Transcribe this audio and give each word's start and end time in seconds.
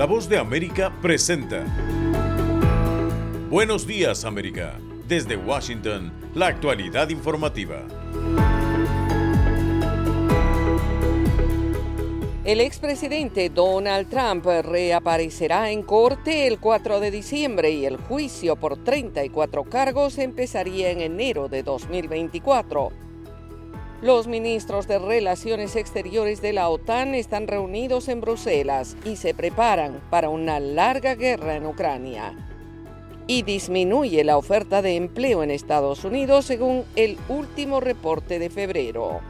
La 0.00 0.06
voz 0.06 0.30
de 0.30 0.38
América 0.38 0.90
presenta. 1.02 1.62
Buenos 3.50 3.86
días 3.86 4.24
América. 4.24 4.78
Desde 5.06 5.36
Washington, 5.36 6.10
la 6.34 6.46
actualidad 6.46 7.10
informativa. 7.10 7.86
El 12.44 12.62
expresidente 12.62 13.50
Donald 13.50 14.08
Trump 14.08 14.46
reaparecerá 14.46 15.70
en 15.70 15.82
corte 15.82 16.46
el 16.46 16.58
4 16.58 16.98
de 16.98 17.10
diciembre 17.10 17.70
y 17.70 17.84
el 17.84 17.98
juicio 17.98 18.56
por 18.56 18.82
34 18.82 19.64
cargos 19.64 20.16
empezaría 20.16 20.92
en 20.92 21.02
enero 21.02 21.48
de 21.50 21.62
2024. 21.62 23.09
Los 24.02 24.26
ministros 24.26 24.88
de 24.88 24.98
Relaciones 24.98 25.76
Exteriores 25.76 26.40
de 26.40 26.54
la 26.54 26.70
OTAN 26.70 27.14
están 27.14 27.46
reunidos 27.46 28.08
en 28.08 28.22
Bruselas 28.22 28.96
y 29.04 29.16
se 29.16 29.34
preparan 29.34 30.00
para 30.08 30.30
una 30.30 30.58
larga 30.58 31.14
guerra 31.16 31.56
en 31.56 31.66
Ucrania. 31.66 32.32
Y 33.26 33.42
disminuye 33.42 34.24
la 34.24 34.38
oferta 34.38 34.80
de 34.80 34.96
empleo 34.96 35.42
en 35.42 35.50
Estados 35.50 36.02
Unidos 36.04 36.46
según 36.46 36.84
el 36.96 37.18
último 37.28 37.78
reporte 37.78 38.38
de 38.38 38.48
febrero. 38.48 39.20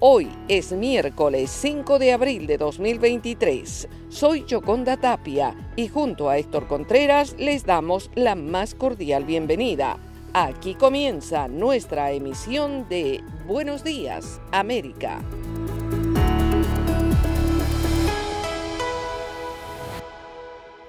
Hoy 0.00 0.28
es 0.48 0.72
miércoles 0.72 1.50
5 1.52 2.00
de 2.00 2.12
abril 2.12 2.48
de 2.48 2.58
2023. 2.58 3.88
Soy 4.08 4.44
Choconda 4.44 4.96
Tapia 4.96 5.54
y 5.76 5.86
junto 5.86 6.28
a 6.28 6.36
Héctor 6.36 6.66
Contreras 6.66 7.36
les 7.38 7.64
damos 7.64 8.10
la 8.16 8.34
más 8.34 8.74
cordial 8.74 9.24
bienvenida. 9.24 9.98
Aquí 10.34 10.74
comienza 10.74 11.48
nuestra 11.48 12.12
emisión 12.12 12.86
de 12.88 13.24
Buenos 13.46 13.82
Días, 13.82 14.40
América. 14.52 15.22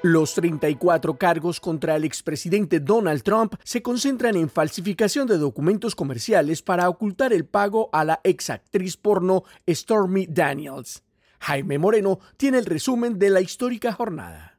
Los 0.01 0.33
34 0.33 1.17
cargos 1.17 1.61
contra 1.61 1.95
el 1.95 2.03
expresidente 2.03 2.81
Donald 2.81 3.23
Trump 3.23 3.55
se 3.63 3.81
concentran 3.81 4.35
en 4.35 4.49
falsificación 4.49 5.25
de 5.25 5.37
documentos 5.37 5.95
comerciales 5.95 6.61
para 6.61 6.89
ocultar 6.89 7.31
el 7.31 7.45
pago 7.45 7.89
a 7.93 8.03
la 8.03 8.19
exactriz 8.25 8.97
porno 8.97 9.43
Stormy 9.69 10.25
Daniels. 10.27 11.03
Jaime 11.39 11.77
Moreno 11.77 12.19
tiene 12.35 12.59
el 12.59 12.65
resumen 12.65 13.17
de 13.17 13.29
la 13.29 13.39
histórica 13.39 13.93
jornada. 13.93 14.57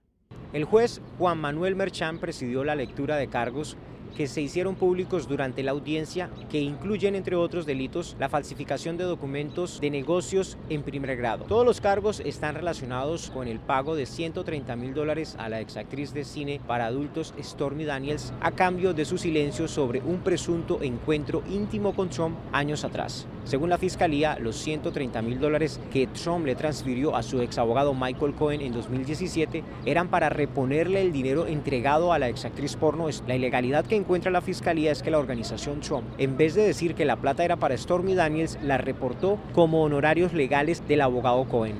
El 0.55 0.65
juez 0.65 1.01
Juan 1.19 1.39
Manuel 1.39 1.77
Merchán 1.77 2.19
presidió 2.19 2.65
la 2.65 2.75
lectura 2.75 3.17
de 3.17 3.29
cargos 3.29 3.77
que 4.17 4.27
se 4.27 4.41
hicieron 4.41 4.75
públicos 4.75 5.29
durante 5.29 5.63
la 5.63 5.73
audiencia 5.73 6.31
que 6.51 6.61
incluyen, 6.61 7.15
entre 7.15 7.37
otros 7.37 7.67
delitos, 7.67 8.17
la 8.19 8.29
falsificación 8.29 8.97
de 8.97 9.05
documentos 9.05 9.81
de 9.81 9.91
negocios 9.91 10.59
en 10.69 10.83
primer 10.83 11.17
grado. 11.17 11.45
Todos 11.45 11.65
los 11.65 11.81
cargos 11.81 12.21
están 12.21 12.55
relacionados 12.55 13.31
con 13.31 13.49
el 13.49 13.61
pago 13.61 13.95
de 13.95 14.07
130 14.07 14.77
mil 14.77 14.95
dólares 14.95 15.37
a 15.39 15.49
la 15.49 15.61
exactriz 15.61 16.13
de 16.13 16.25
cine 16.25 16.61
para 16.67 16.87
adultos 16.87 17.35
Stormy 17.41 17.85
Daniels 17.85 18.33
a 18.41 18.53
cambio 18.53 18.95
de 18.95 19.05
su 19.05 19.19
silencio 19.19 19.69
sobre 19.69 20.01
un 20.01 20.21
presunto 20.21 20.83
encuentro 20.83 21.43
íntimo 21.51 21.95
con 21.95 22.11
Trump 22.11 22.37
años 22.53 22.85
atrás. 22.85 23.27
Según 23.45 23.71
la 23.71 23.79
fiscalía, 23.79 24.39
los 24.39 24.57
130 24.57 25.23
mil 25.23 25.41
dólares 25.41 25.81
que 25.93 26.07
Trump 26.07 26.47
le 26.47 26.55
transfirió 26.55 27.17
a 27.17 27.23
su 27.23 27.41
ex 27.41 27.59
abogado 27.59 27.95
Michael 27.95 28.35
Cohen 28.35 28.61
en 28.61 28.73
2017 28.73 29.65
eran 29.87 30.09
para 30.09 30.29
reponerle 30.29 31.01
el 31.01 31.13
dinero 31.13 31.47
entregado 31.47 32.13
a 32.13 32.19
la 32.19 32.29
exactriz 32.29 32.77
porno. 32.77 33.09
La 33.27 33.37
ilegalidad 33.37 33.87
que 33.87 33.97
encuentra 34.01 34.31
la 34.31 34.41
fiscalía 34.41 34.91
es 34.91 35.03
que 35.03 35.11
la 35.11 35.19
organización 35.19 35.81
Trump, 35.81 36.07
en 36.19 36.37
vez 36.37 36.55
de 36.55 36.63
decir 36.63 36.95
que 36.95 37.05
la 37.05 37.21
plata 37.21 37.45
era 37.45 37.57
para 37.57 37.77
Stormy 37.77 38.15
Daniels, 38.15 38.59
la 38.63 38.79
reportó 38.79 39.39
como 39.53 39.83
honorarios 39.83 40.33
legales 40.33 40.83
del 40.89 41.03
abogado 41.03 41.47
Cohen. 41.49 41.77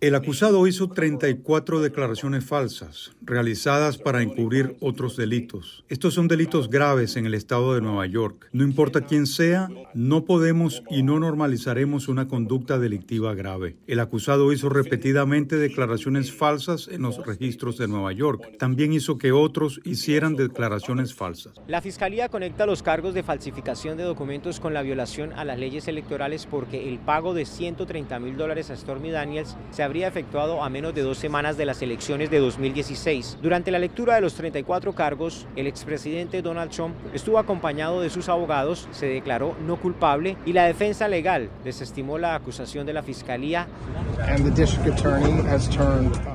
El 0.00 0.14
acusado 0.14 0.66
hizo 0.66 0.88
34 0.88 1.80
declaraciones 1.80 2.44
falsas, 2.44 3.12
realizadas 3.22 3.98
para 3.98 4.22
encubrir 4.22 4.76
otros 4.80 5.16
delitos. 5.16 5.84
Estos 5.88 6.14
son 6.14 6.28
delitos 6.28 6.68
graves 6.68 7.16
en 7.16 7.26
el 7.26 7.34
estado 7.34 7.74
de 7.74 7.80
Nueva 7.80 8.06
York. 8.06 8.48
No 8.52 8.64
importa 8.64 9.00
quién 9.00 9.26
sea, 9.26 9.68
no 9.94 10.24
podemos 10.24 10.82
y 10.90 11.02
no 11.02 11.18
normalizaremos 11.18 12.08
una 12.08 12.28
conducta 12.28 12.78
delictiva 12.78 13.34
grave. 13.34 13.76
El 13.86 14.00
acusado 14.00 14.52
hizo 14.52 14.68
repetidamente 14.68 15.56
declaraciones 15.56 16.32
falsas 16.32 16.88
en 16.88 17.02
los 17.02 17.24
registros 17.24 17.78
de 17.78 17.88
Nueva 17.88 18.12
York. 18.12 18.58
También 18.58 18.92
hizo 18.92 19.18
que 19.18 19.32
otros 19.32 19.80
hicieran 19.84 20.33
declaraciones 20.36 21.14
falsas. 21.14 21.54
La 21.66 21.80
Fiscalía 21.80 22.28
conecta 22.28 22.66
los 22.66 22.82
cargos 22.82 23.14
de 23.14 23.22
falsificación 23.22 23.96
de 23.96 24.04
documentos 24.04 24.60
con 24.60 24.74
la 24.74 24.82
violación 24.82 25.32
a 25.32 25.44
las 25.44 25.58
leyes 25.58 25.88
electorales 25.88 26.46
porque 26.46 26.88
el 26.88 26.98
pago 26.98 27.34
de 27.34 27.44
130 27.44 28.18
mil 28.18 28.36
dólares 28.36 28.70
a 28.70 28.76
Stormy 28.76 29.10
Daniels 29.10 29.56
se 29.70 29.82
habría 29.82 30.08
efectuado 30.08 30.62
a 30.62 30.68
menos 30.68 30.94
de 30.94 31.02
dos 31.02 31.18
semanas 31.18 31.56
de 31.56 31.66
las 31.66 31.82
elecciones 31.82 32.30
de 32.30 32.38
2016. 32.38 33.38
Durante 33.42 33.70
la 33.70 33.78
lectura 33.78 34.14
de 34.16 34.20
los 34.20 34.34
34 34.34 34.94
cargos, 34.94 35.46
el 35.56 35.66
expresidente 35.66 36.42
Donald 36.42 36.70
Trump 36.70 36.94
estuvo 37.12 37.38
acompañado 37.38 38.00
de 38.00 38.10
sus 38.10 38.28
abogados, 38.28 38.88
se 38.92 39.06
declaró 39.06 39.56
no 39.66 39.76
culpable 39.76 40.36
y 40.46 40.52
la 40.52 40.64
defensa 40.64 41.08
legal 41.08 41.50
desestimó 41.64 42.18
la 42.18 42.34
acusación 42.34 42.86
de 42.86 42.92
la 42.92 43.02
fiscalía. 43.02 43.66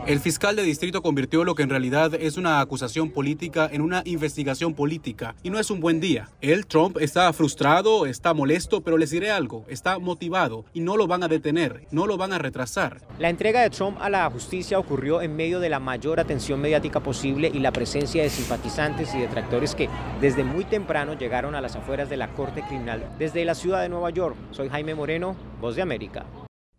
El 0.06 0.20
fiscal 0.20 0.56
de 0.56 0.64
distrito 0.64 1.02
convirtió 1.02 1.44
lo 1.44 1.56
que 1.56 1.64
en 1.64 1.70
realidad 1.70 2.14
es 2.16 2.38
una 2.38 2.60
acusación 2.60 3.12
política 3.12 3.70
en 3.72 3.82
una 3.90 4.04
investigación 4.06 4.76
política 4.76 5.34
y 5.42 5.50
no 5.50 5.58
es 5.58 5.72
un 5.72 5.80
buen 5.80 6.00
día. 6.00 6.30
Él, 6.42 6.68
Trump, 6.68 6.98
está 7.02 7.34
frustrado, 7.34 8.06
está 8.06 8.36
molesto, 8.36 8.82
pero 8.82 9.00
les 9.00 9.10
diré 9.10 9.32
algo, 9.32 9.66
está 9.68 9.98
motivado 9.98 10.64
y 10.76 10.82
no 10.82 10.96
lo 10.96 11.08
van 11.08 11.24
a 11.24 11.28
detener, 11.28 11.88
no 11.90 12.06
lo 12.06 12.16
van 12.16 12.32
a 12.32 12.38
retrasar. 12.38 13.02
La 13.18 13.32
entrega 13.32 13.64
de 13.64 13.72
Trump 13.72 13.98
a 14.00 14.12
la 14.12 14.30
justicia 14.30 14.78
ocurrió 14.78 15.24
en 15.24 15.36
medio 15.36 15.60
de 15.60 15.70
la 15.70 15.80
mayor 15.80 16.20
atención 16.20 16.62
mediática 16.62 17.00
posible 17.00 17.50
y 17.52 17.58
la 17.58 17.72
presencia 17.72 18.22
de 18.22 18.30
simpatizantes 18.30 19.16
y 19.16 19.20
detractores 19.22 19.74
que 19.74 19.90
desde 20.22 20.44
muy 20.44 20.66
temprano 20.66 21.18
llegaron 21.18 21.56
a 21.56 21.62
las 21.62 21.76
afueras 21.76 22.12
de 22.12 22.18
la 22.18 22.32
Corte 22.34 22.62
Criminal 22.62 23.10
desde 23.18 23.44
la 23.44 23.56
ciudad 23.56 23.82
de 23.82 23.90
Nueva 23.90 24.12
York. 24.12 24.36
Soy 24.52 24.70
Jaime 24.70 24.94
Moreno, 24.94 25.36
Voz 25.60 25.76
de 25.76 25.82
América. 25.82 26.28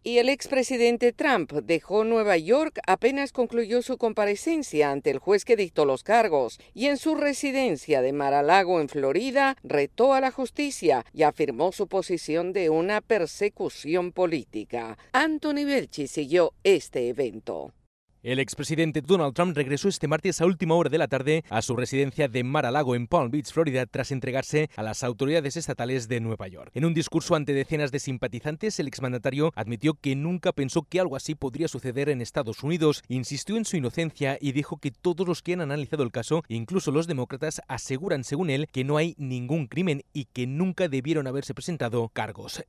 Y 0.02 0.16
el 0.16 0.30
expresidente 0.30 1.12
Trump 1.12 1.52
dejó 1.52 2.04
Nueva 2.04 2.38
York 2.38 2.80
apenas 2.86 3.32
concluyó 3.32 3.82
su 3.82 3.98
comparecencia 3.98 4.90
ante 4.90 5.10
el 5.10 5.18
juez 5.18 5.44
que 5.44 5.56
dictó 5.56 5.84
los 5.84 6.04
cargos 6.04 6.58
y 6.72 6.86
en 6.86 6.96
su 6.96 7.14
residencia 7.14 8.00
de 8.00 8.14
Mar-a-Lago 8.14 8.80
en 8.80 8.88
Florida 8.88 9.58
retó 9.62 10.14
a 10.14 10.22
la 10.22 10.30
justicia 10.30 11.04
y 11.12 11.24
afirmó 11.24 11.70
su 11.72 11.86
posición 11.86 12.54
de 12.54 12.70
una 12.70 13.02
persecución 13.02 14.12
política. 14.12 14.96
Anthony 15.12 15.66
Belchi 15.66 16.06
siguió 16.06 16.54
este 16.64 17.08
evento. 17.08 17.74
El 18.22 18.38
expresidente 18.38 19.00
Donald 19.00 19.32
Trump 19.32 19.56
regresó 19.56 19.88
este 19.88 20.06
martes 20.06 20.42
a 20.42 20.44
última 20.44 20.74
hora 20.74 20.90
de 20.90 20.98
la 20.98 21.08
tarde 21.08 21.42
a 21.48 21.62
su 21.62 21.74
residencia 21.74 22.28
de 22.28 22.44
Mar-a-Lago 22.44 22.94
en 22.94 23.06
Palm 23.06 23.30
Beach, 23.30 23.50
Florida, 23.50 23.86
tras 23.86 24.10
entregarse 24.10 24.68
a 24.76 24.82
las 24.82 25.02
autoridades 25.02 25.56
estatales 25.56 26.06
de 26.06 26.20
Nueva 26.20 26.46
York. 26.46 26.70
En 26.74 26.84
un 26.84 26.92
discurso 26.92 27.34
ante 27.34 27.54
decenas 27.54 27.92
de 27.92 27.98
simpatizantes, 27.98 28.78
el 28.78 28.88
exmandatario 28.88 29.54
admitió 29.56 29.94
que 29.94 30.16
nunca 30.16 30.52
pensó 30.52 30.82
que 30.82 31.00
algo 31.00 31.16
así 31.16 31.34
podría 31.34 31.66
suceder 31.66 32.10
en 32.10 32.20
Estados 32.20 32.62
Unidos, 32.62 33.02
insistió 33.08 33.56
en 33.56 33.64
su 33.64 33.78
inocencia 33.78 34.36
y 34.38 34.52
dijo 34.52 34.76
que 34.76 34.90
todos 34.90 35.26
los 35.26 35.40
que 35.40 35.54
han 35.54 35.62
analizado 35.62 36.02
el 36.02 36.12
caso, 36.12 36.44
incluso 36.48 36.90
los 36.90 37.06
demócratas, 37.06 37.62
aseguran, 37.68 38.24
según 38.24 38.50
él, 38.50 38.68
que 38.70 38.84
no 38.84 38.98
hay 38.98 39.14
ningún 39.16 39.66
crimen 39.66 40.04
y 40.12 40.26
que 40.26 40.46
nunca 40.46 40.88
debieron 40.88 41.26
haberse 41.26 41.54
presentado 41.54 42.10
cargos. 42.10 42.62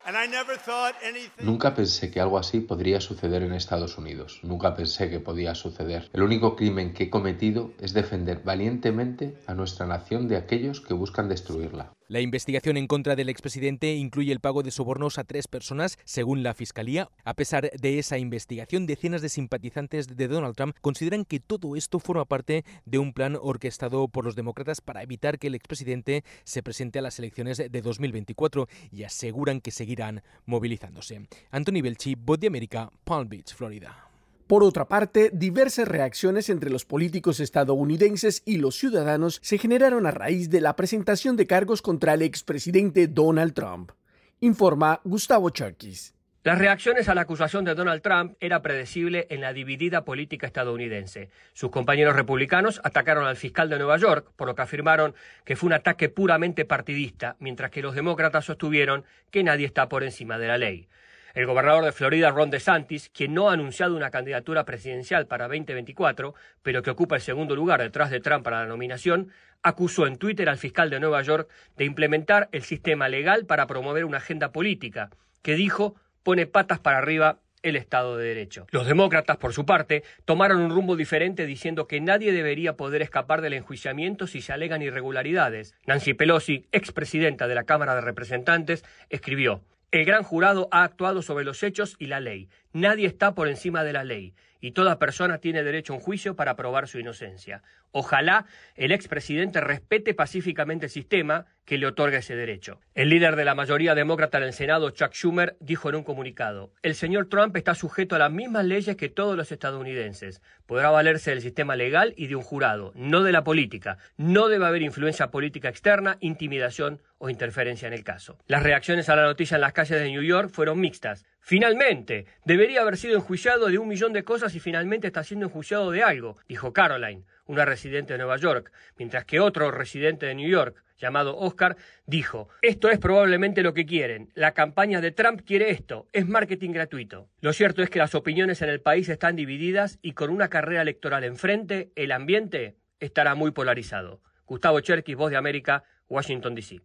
Nunca 1.41 1.75
pensé 1.75 2.09
que 2.09 2.22
algo 2.22 2.38
así 2.38 2.61
podría 2.61 3.01
suceder 3.01 3.44
en 3.44 3.51
Estados 3.51 3.97
Unidos. 3.97 4.40
Nunca 4.44 4.73
pensé 4.73 5.09
que 5.09 5.19
podía 5.19 5.41
suceder. 5.56 6.09
El 6.13 6.22
único 6.24 6.56
crimen 6.56 6.94
que 6.94 7.06
he 7.06 7.09
cometido 7.09 7.72
es 7.79 7.94
defender 7.94 8.41
valientemente 8.44 9.35
a 9.47 9.53
nuestra 9.53 9.85
nación 9.85 10.28
de 10.28 10.38
aquellos 10.38 10.81
que 10.81 10.94
buscan 10.94 11.29
destruirla. 11.29 11.94
La 12.12 12.19
investigación 12.19 12.75
en 12.75 12.88
contra 12.88 13.16
del 13.16 13.29
expresidente 13.29 13.96
incluye 13.96 14.34
el 14.34 14.41
pago 14.41 14.64
de 14.64 14.72
sobornos 14.72 15.17
a 15.17 15.23
tres 15.23 15.47
personas, 15.47 15.97
según 16.03 16.43
la 16.43 16.53
Fiscalía. 16.53 17.09
A 17.23 17.35
pesar 17.35 17.72
de 17.72 17.99
esa 17.99 18.17
investigación, 18.17 18.85
decenas 18.85 19.22
de 19.22 19.29
simpatizantes 19.29 20.08
de 20.08 20.28
Donald 20.28 20.58
Trump 20.58 20.76
consideran 20.82 21.23
que 21.23 21.40
todo 21.40 21.78
esto 21.78 21.99
forma 21.99 22.26
parte 22.26 22.66
de 22.84 22.97
un 22.97 23.14
plan 23.14 23.37
orquestado 23.41 24.09
por 24.09 24.26
los 24.26 24.35
demócratas 24.35 24.82
para 24.82 25.03
evitar 25.03 25.40
que 25.40 25.47
el 25.47 25.55
expresidente 25.55 26.26
se 26.44 26.61
presente 26.61 26.99
a 26.99 27.02
las 27.02 27.17
elecciones 27.17 27.58
de 27.59 27.82
2024 27.82 28.67
y 28.91 29.03
aseguran 29.03 29.61
que 29.61 29.72
seguirán 29.72 30.22
movilizándose. 30.46 31.29
Anthony 31.49 31.82
Belchi, 31.82 32.16
Voz 32.16 32.41
de 32.41 32.47
América, 32.47 32.91
Palm 33.05 33.29
Beach, 33.29 33.55
Florida. 33.55 34.10
Por 34.51 34.65
otra 34.65 34.89
parte, 34.89 35.29
diversas 35.31 35.87
reacciones 35.87 36.49
entre 36.49 36.69
los 36.69 36.83
políticos 36.83 37.39
estadounidenses 37.39 38.43
y 38.45 38.57
los 38.57 38.75
ciudadanos 38.75 39.39
se 39.41 39.57
generaron 39.57 40.05
a 40.05 40.11
raíz 40.11 40.49
de 40.49 40.59
la 40.59 40.75
presentación 40.75 41.37
de 41.37 41.47
cargos 41.47 41.81
contra 41.81 42.15
el 42.15 42.21
expresidente 42.21 43.07
Donald 43.07 43.53
Trump, 43.53 43.93
informa 44.41 44.99
Gustavo 45.05 45.51
Cherkis. 45.51 46.13
Las 46.43 46.59
reacciones 46.59 47.07
a 47.07 47.15
la 47.15 47.21
acusación 47.21 47.63
de 47.63 47.75
Donald 47.75 48.01
Trump 48.01 48.33
era 48.41 48.61
predecible 48.61 49.25
en 49.29 49.39
la 49.39 49.53
dividida 49.53 50.03
política 50.03 50.47
estadounidense. 50.47 51.29
Sus 51.53 51.71
compañeros 51.71 52.17
republicanos 52.17 52.81
atacaron 52.83 53.27
al 53.27 53.37
fiscal 53.37 53.69
de 53.69 53.77
Nueva 53.77 53.95
York, 53.95 54.33
por 54.35 54.49
lo 54.49 54.55
que 54.55 54.63
afirmaron 54.63 55.15
que 55.45 55.55
fue 55.55 55.67
un 55.67 55.73
ataque 55.73 56.09
puramente 56.09 56.65
partidista, 56.65 57.37
mientras 57.39 57.71
que 57.71 57.81
los 57.81 57.95
demócratas 57.95 58.43
sostuvieron 58.43 59.05
que 59.29 59.45
nadie 59.45 59.65
está 59.65 59.87
por 59.87 60.03
encima 60.03 60.37
de 60.37 60.47
la 60.47 60.57
ley. 60.57 60.89
El 61.33 61.45
gobernador 61.45 61.85
de 61.85 61.93
Florida, 61.93 62.29
Ron 62.29 62.49
DeSantis, 62.49 63.09
quien 63.09 63.33
no 63.33 63.49
ha 63.49 63.53
anunciado 63.53 63.95
una 63.95 64.11
candidatura 64.11 64.66
presidencial 64.66 65.28
para 65.28 65.47
2024, 65.47 66.35
pero 66.61 66.83
que 66.83 66.89
ocupa 66.89 67.16
el 67.16 67.22
segundo 67.22 67.55
lugar 67.55 67.81
detrás 67.81 68.09
de 68.09 68.19
Trump 68.19 68.43
para 68.43 68.61
la 68.61 68.67
nominación, 68.67 69.31
acusó 69.63 70.07
en 70.07 70.17
Twitter 70.17 70.49
al 70.49 70.57
fiscal 70.57 70.89
de 70.89 70.99
Nueva 70.99 71.22
York 71.22 71.49
de 71.78 71.85
implementar 71.85 72.49
el 72.51 72.63
sistema 72.63 73.07
legal 73.07 73.45
para 73.45 73.66
promover 73.66 74.03
una 74.03 74.17
agenda 74.17 74.51
política, 74.51 75.09
que 75.41 75.55
dijo 75.55 75.95
pone 76.23 76.47
patas 76.47 76.79
para 76.79 76.97
arriba 76.97 77.39
el 77.63 77.75
Estado 77.75 78.17
de 78.17 78.27
Derecho. 78.27 78.67
Los 78.72 78.87
demócratas, 78.87 79.37
por 79.37 79.53
su 79.53 79.66
parte, 79.66 80.03
tomaron 80.25 80.59
un 80.59 80.72
rumbo 80.72 80.95
diferente 80.95 81.45
diciendo 81.45 81.87
que 81.87 82.01
nadie 82.01 82.34
debería 82.34 82.75
poder 82.75 83.01
escapar 83.01 83.41
del 83.41 83.53
enjuiciamiento 83.53 84.27
si 84.27 84.41
se 84.41 84.51
alegan 84.51 84.81
irregularidades. 84.81 85.75
Nancy 85.85 86.13
Pelosi, 86.13 86.66
expresidenta 86.72 87.47
de 87.47 87.55
la 87.55 87.63
Cámara 87.63 87.95
de 87.95 88.01
Representantes, 88.01 88.84
escribió 89.09 89.61
El 89.91 90.05
gran 90.05 90.23
jurado 90.23 90.70
ha 90.72 90.84
actuado 90.84 91.22
sobre 91.22 91.43
los 91.43 91.64
hechos 91.64 91.96
y 91.99 92.05
la 92.05 92.22
ley. 92.22 92.49
Nadie 92.72 93.08
está 93.08 93.35
por 93.35 93.49
encima 93.49 93.84
de 93.84 93.93
la 93.93 94.05
ley 94.05 94.34
y 94.61 94.72
toda 94.72 94.99
persona 94.99 95.40
tiene 95.40 95.63
derecho 95.63 95.93
a 95.93 95.97
un 95.97 96.02
juicio 96.02 96.35
para 96.35 96.55
probar 96.55 96.87
su 96.87 96.99
inocencia. 96.99 97.63
Ojalá 97.91 98.46
el 98.75 98.91
expresidente 98.91 99.59
respete 99.59 100.13
pacíficamente 100.13 100.85
el 100.85 100.91
sistema 100.91 101.47
que 101.66 101.78
le 101.78 101.87
otorga 101.87 102.19
ese 102.19 102.35
derecho. 102.35 102.79
El 102.96 103.09
líder 103.09 103.35
de 103.35 103.46
la 103.46 103.55
mayoría 103.55 103.96
demócrata 103.96 104.37
en 104.37 104.46
el 104.46 104.53
Senado, 104.53 104.91
Chuck 104.91 105.13
Schumer, 105.13 105.58
dijo 105.59 105.90
en 105.90 105.96
un 105.96 106.03
comunicado, 106.03 106.73
el 106.81 106.96
señor 106.96 107.28
Trump 107.28 107.55
está 107.58 107.75
sujeto 107.75 108.16
a 108.16 108.19
las 108.19 108.31
mismas 108.31 108.66
leyes 108.66 108.96
que 108.96 109.09
todos 109.09 109.35
los 109.35 109.52
estadounidenses. 109.52 110.41
Podrá 110.66 110.90
valerse 110.90 111.31
del 111.31 111.41
sistema 111.41 111.75
legal 111.75 112.13
y 112.16 112.28
de 112.28 112.35
un 112.35 112.43
jurado, 112.43 112.91
no 112.96 113.23
de 113.23 113.31
la 113.31 113.43
política. 113.43 113.97
No 114.17 114.47
debe 114.47 114.66
haber 114.66 114.81
influencia 114.81 115.31
política 115.31 115.69
externa, 115.69 116.17
intimidación 116.19 117.02
o 117.17 117.29
interferencia 117.29 117.87
en 117.87 117.93
el 117.93 118.03
caso. 118.03 118.37
Las 118.47 118.63
reacciones 118.63 119.09
a 119.09 119.16
la 119.16 119.23
noticia 119.23 119.55
en 119.55 119.61
las 119.61 119.73
calles 119.73 119.99
de 119.99 120.09
New 120.09 120.23
York 120.23 120.49
fueron 120.49 120.79
mixtas. 120.79 121.25
Finalmente, 121.41 122.28
debería 122.46 122.82
haber 122.82 122.97
sido 122.97 123.16
enjuiciado 123.16 123.67
de 123.67 123.79
un 123.79 123.88
millón 123.88 124.14
de 124.14 124.23
cosas 124.23 124.53
y 124.55 124.59
finalmente 124.59 125.08
está 125.08 125.23
siendo 125.23 125.47
enjuiciado 125.47 125.91
de 125.91 126.03
algo, 126.03 126.38
dijo 126.47 126.72
Caroline, 126.72 127.26
una 127.47 127.66
residente 127.66 128.14
de 128.14 128.20
Nueva 128.20 128.38
York, 128.38 128.72
mientras 128.97 129.26
que 129.26 129.40
otro 129.40 129.72
residente 129.72 130.28
de 130.28 130.35
New 130.35 130.47
York, 130.47 130.82
llamado 130.99 131.35
Oscar, 131.35 131.78
dijo, 132.05 132.47
esto 132.61 132.90
es 132.90 132.99
probablemente 132.99 133.64
lo 133.64 133.73
que 133.73 133.88
quieren, 133.88 134.29
la 134.35 134.53
campaña 134.53 135.02
de 135.02 135.11
Trump 135.11 135.41
quiere 135.43 135.72
esto, 135.72 136.08
es 136.14 136.28
marketing 136.28 136.72
gratuito. 136.72 137.28
Lo 137.41 137.53
cierto 137.53 137.82
es 137.82 137.90
que 137.90 137.99
las 137.99 138.14
opiniones 138.14 138.61
en 138.61 138.70
el 138.70 138.79
país 138.79 139.09
están 139.09 139.35
divididas 139.35 139.97
y 140.03 140.14
con 140.14 140.29
una 140.29 140.47
carrera 140.47 140.84
electoral 140.84 141.23
enfrente, 141.23 141.91
el 141.96 142.11
ambiente 142.11 142.76
estará 142.99 143.34
muy 143.34 143.49
polarizado. 143.49 144.22
Gustavo 144.46 144.79
Cherkis, 144.79 145.16
Voz 145.16 145.32
de 145.32 145.37
América, 145.37 145.84
Washington, 146.08 146.53
D.C. 146.53 146.82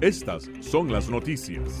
Estas 0.00 0.50
son 0.60 0.92
las 0.92 1.08
noticias. 1.08 1.80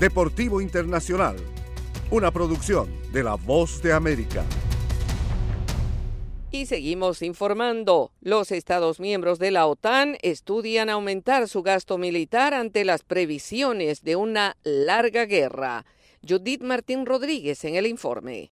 Deportivo 0.00 0.62
Internacional, 0.62 1.36
una 2.10 2.30
producción 2.30 2.88
de 3.12 3.22
La 3.22 3.34
Voz 3.34 3.82
de 3.82 3.92
América. 3.92 4.46
Y 6.50 6.64
seguimos 6.64 7.20
informando. 7.20 8.10
Los 8.22 8.50
Estados 8.50 8.98
miembros 8.98 9.38
de 9.38 9.50
la 9.50 9.66
OTAN 9.66 10.16
estudian 10.22 10.88
aumentar 10.88 11.48
su 11.48 11.62
gasto 11.62 11.98
militar 11.98 12.54
ante 12.54 12.86
las 12.86 13.02
previsiones 13.02 14.02
de 14.02 14.16
una 14.16 14.56
larga 14.62 15.26
guerra. 15.26 15.84
Judith 16.26 16.62
Martín 16.62 17.04
Rodríguez 17.04 17.62
en 17.66 17.74
el 17.74 17.86
informe. 17.86 18.52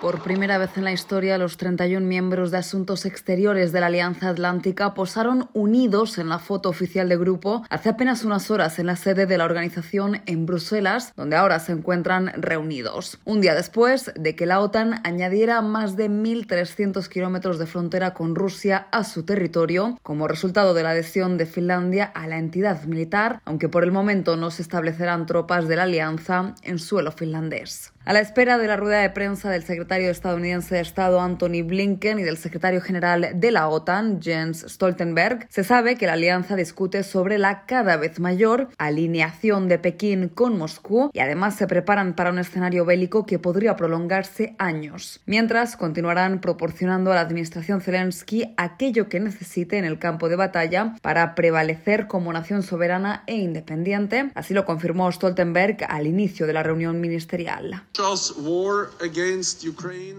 Por 0.00 0.22
primera 0.22 0.58
vez 0.58 0.76
en 0.76 0.84
la 0.84 0.92
historia, 0.92 1.38
los 1.38 1.56
31 1.56 2.06
miembros 2.06 2.52
de 2.52 2.58
Asuntos 2.58 3.04
Exteriores 3.04 3.72
de 3.72 3.80
la 3.80 3.86
Alianza 3.86 4.28
Atlántica 4.28 4.94
posaron 4.94 5.50
unidos 5.54 6.18
en 6.18 6.28
la 6.28 6.38
foto 6.38 6.68
oficial 6.68 7.08
de 7.08 7.16
grupo 7.16 7.64
hace 7.68 7.88
apenas 7.88 8.22
unas 8.22 8.48
horas 8.52 8.78
en 8.78 8.86
la 8.86 8.94
sede 8.94 9.26
de 9.26 9.36
la 9.36 9.44
organización 9.44 10.22
en 10.26 10.46
Bruselas, 10.46 11.12
donde 11.16 11.34
ahora 11.34 11.58
se 11.58 11.72
encuentran 11.72 12.30
reunidos. 12.40 13.18
Un 13.24 13.40
día 13.40 13.56
después 13.56 14.12
de 14.14 14.36
que 14.36 14.46
la 14.46 14.60
OTAN 14.60 15.00
añadiera 15.02 15.62
más 15.62 15.96
de 15.96 16.08
1.300 16.08 17.08
kilómetros 17.08 17.58
de 17.58 17.66
frontera 17.66 18.14
con 18.14 18.36
Rusia 18.36 18.86
a 18.92 19.02
su 19.02 19.24
territorio, 19.24 19.98
como 20.04 20.28
resultado 20.28 20.74
de 20.74 20.84
la 20.84 20.90
adhesión 20.90 21.38
de 21.38 21.46
Finlandia 21.46 22.04
a 22.04 22.28
la 22.28 22.38
entidad 22.38 22.84
militar, 22.84 23.40
aunque 23.44 23.68
por 23.68 23.82
el 23.82 23.90
momento 23.90 24.36
no 24.36 24.52
se 24.52 24.62
establecerán 24.62 25.26
tropas 25.26 25.66
de 25.66 25.74
la 25.74 25.82
alianza 25.82 26.54
en 26.62 26.78
suelo 26.78 27.10
finlandés. 27.10 27.92
A 28.08 28.14
la 28.14 28.20
espera 28.20 28.56
de 28.56 28.66
la 28.66 28.78
rueda 28.78 29.02
de 29.02 29.10
prensa 29.10 29.50
del 29.50 29.64
secretario 29.64 30.08
estadounidense 30.08 30.74
de 30.74 30.80
Estado 30.80 31.20
Anthony 31.20 31.62
Blinken 31.62 32.18
y 32.18 32.22
del 32.22 32.38
secretario 32.38 32.80
general 32.80 33.32
de 33.34 33.50
la 33.50 33.68
OTAN, 33.68 34.22
Jens 34.22 34.64
Stoltenberg, 34.66 35.46
se 35.50 35.62
sabe 35.62 35.96
que 35.96 36.06
la 36.06 36.14
alianza 36.14 36.56
discute 36.56 37.02
sobre 37.02 37.36
la 37.36 37.66
cada 37.66 37.98
vez 37.98 38.18
mayor 38.18 38.70
alineación 38.78 39.68
de 39.68 39.78
Pekín 39.78 40.30
con 40.30 40.56
Moscú 40.56 41.10
y 41.12 41.18
además 41.18 41.56
se 41.56 41.66
preparan 41.66 42.14
para 42.14 42.30
un 42.30 42.38
escenario 42.38 42.86
bélico 42.86 43.26
que 43.26 43.38
podría 43.38 43.76
prolongarse 43.76 44.56
años. 44.56 45.20
Mientras 45.26 45.76
continuarán 45.76 46.40
proporcionando 46.40 47.12
a 47.12 47.16
la 47.16 47.20
administración 47.20 47.82
Zelensky 47.82 48.54
aquello 48.56 49.10
que 49.10 49.20
necesite 49.20 49.76
en 49.76 49.84
el 49.84 49.98
campo 49.98 50.30
de 50.30 50.36
batalla 50.36 50.94
para 51.02 51.34
prevalecer 51.34 52.06
como 52.06 52.32
nación 52.32 52.62
soberana 52.62 53.22
e 53.26 53.34
independiente, 53.34 54.30
así 54.34 54.54
lo 54.54 54.64
confirmó 54.64 55.12
Stoltenberg 55.12 55.84
al 55.86 56.06
inicio 56.06 56.46
de 56.46 56.54
la 56.54 56.62
reunión 56.62 57.02
ministerial. 57.02 57.84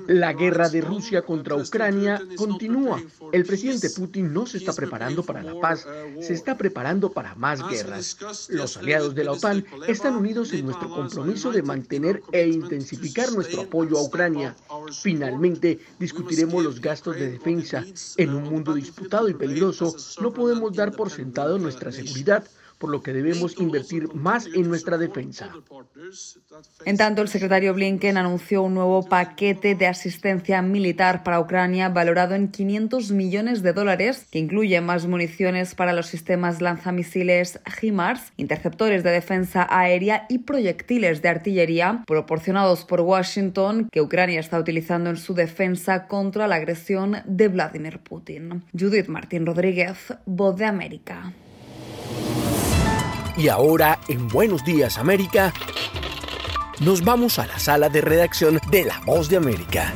La 0.07 0.33
guerra 0.33 0.67
de 0.67 0.81
Rusia 0.81 1.21
contra 1.21 1.55
Ucrania 1.55 2.21
continúa. 2.35 3.01
El 3.31 3.45
presidente 3.45 3.89
Putin 3.91 4.33
no 4.33 4.45
se 4.45 4.57
está 4.57 4.73
preparando 4.73 5.23
para 5.23 5.41
la 5.41 5.57
paz, 5.61 5.87
se 6.19 6.33
está 6.33 6.57
preparando 6.57 7.09
para 7.09 7.35
más 7.35 7.65
guerras. 7.69 8.17
Los 8.49 8.75
aliados 8.75 9.15
de 9.15 9.23
la 9.23 9.31
OTAN 9.31 9.65
están 9.87 10.15
unidos 10.15 10.51
en 10.51 10.65
nuestro 10.65 10.89
compromiso 10.89 11.51
de 11.51 11.63
mantener 11.63 12.21
e 12.33 12.47
intensificar 12.47 13.31
nuestro 13.31 13.61
apoyo 13.61 13.97
a 13.97 14.03
Ucrania. 14.03 14.55
Finalmente, 15.01 15.79
discutiremos 15.99 16.61
los 16.61 16.81
gastos 16.81 17.15
de 17.15 17.31
defensa. 17.31 17.85
En 18.17 18.33
un 18.33 18.43
mundo 18.43 18.73
disputado 18.73 19.29
y 19.29 19.33
peligroso, 19.35 19.95
no 20.21 20.33
podemos 20.33 20.75
dar 20.75 20.91
por 20.91 21.09
sentado 21.09 21.57
nuestra 21.57 21.93
seguridad 21.93 22.43
por 22.79 22.89
lo 22.89 23.03
que 23.03 23.13
debemos 23.13 23.59
invertir 23.59 24.13
más 24.15 24.47
en 24.47 24.67
nuestra 24.67 24.97
defensa. 24.97 25.51
En 26.85 26.97
tanto, 26.97 27.21
el 27.21 27.27
secretario 27.27 27.73
Blinken 27.73 28.17
anunció 28.17 28.63
un 28.63 28.73
nuevo 28.73 29.03
paquete 29.03 29.75
de 29.75 29.85
asistencia 29.85 30.61
militar 30.61 31.23
para 31.23 31.39
Ucrania 31.39 31.89
valorado 31.89 32.35
en 32.35 32.47
500 32.47 33.11
millones 33.11 33.61
de 33.61 33.73
dólares, 33.73 34.25
que 34.31 34.39
incluye 34.39 34.79
más 34.81 35.05
municiones 35.05 35.75
para 35.75 35.93
los 35.93 36.07
sistemas 36.07 36.61
lanzamisiles 36.61 37.59
HIMARS, 37.81 38.31
interceptores 38.37 39.03
de 39.03 39.11
defensa 39.11 39.67
aérea 39.69 40.25
y 40.29 40.39
proyectiles 40.39 41.21
de 41.21 41.29
artillería 41.29 42.03
proporcionados 42.07 42.85
por 42.85 43.01
Washington 43.01 43.89
que 43.91 44.01
Ucrania 44.01 44.39
está 44.39 44.57
utilizando 44.57 45.09
en 45.09 45.17
su 45.17 45.33
defensa 45.33 46.07
contra 46.07 46.47
la 46.47 46.55
agresión 46.55 47.17
de 47.25 47.49
Vladimir 47.49 47.99
Putin. 47.99 48.63
Judith 48.77 49.07
Martín 49.07 49.45
Rodríguez, 49.45 50.13
Voz 50.25 50.55
de 50.55 50.65
América. 50.65 51.33
Y 53.39 53.47
ahora, 53.47 54.01
en 54.09 54.27
Buenos 54.27 54.65
Días 54.65 54.97
América, 54.97 55.53
nos 56.81 57.05
vamos 57.05 57.39
a 57.39 57.47
la 57.47 57.57
sala 57.57 57.87
de 57.87 58.01
redacción 58.01 58.59
de 58.69 58.83
La 58.83 58.99
Voz 59.05 59.29
de 59.29 59.37
América. 59.37 59.93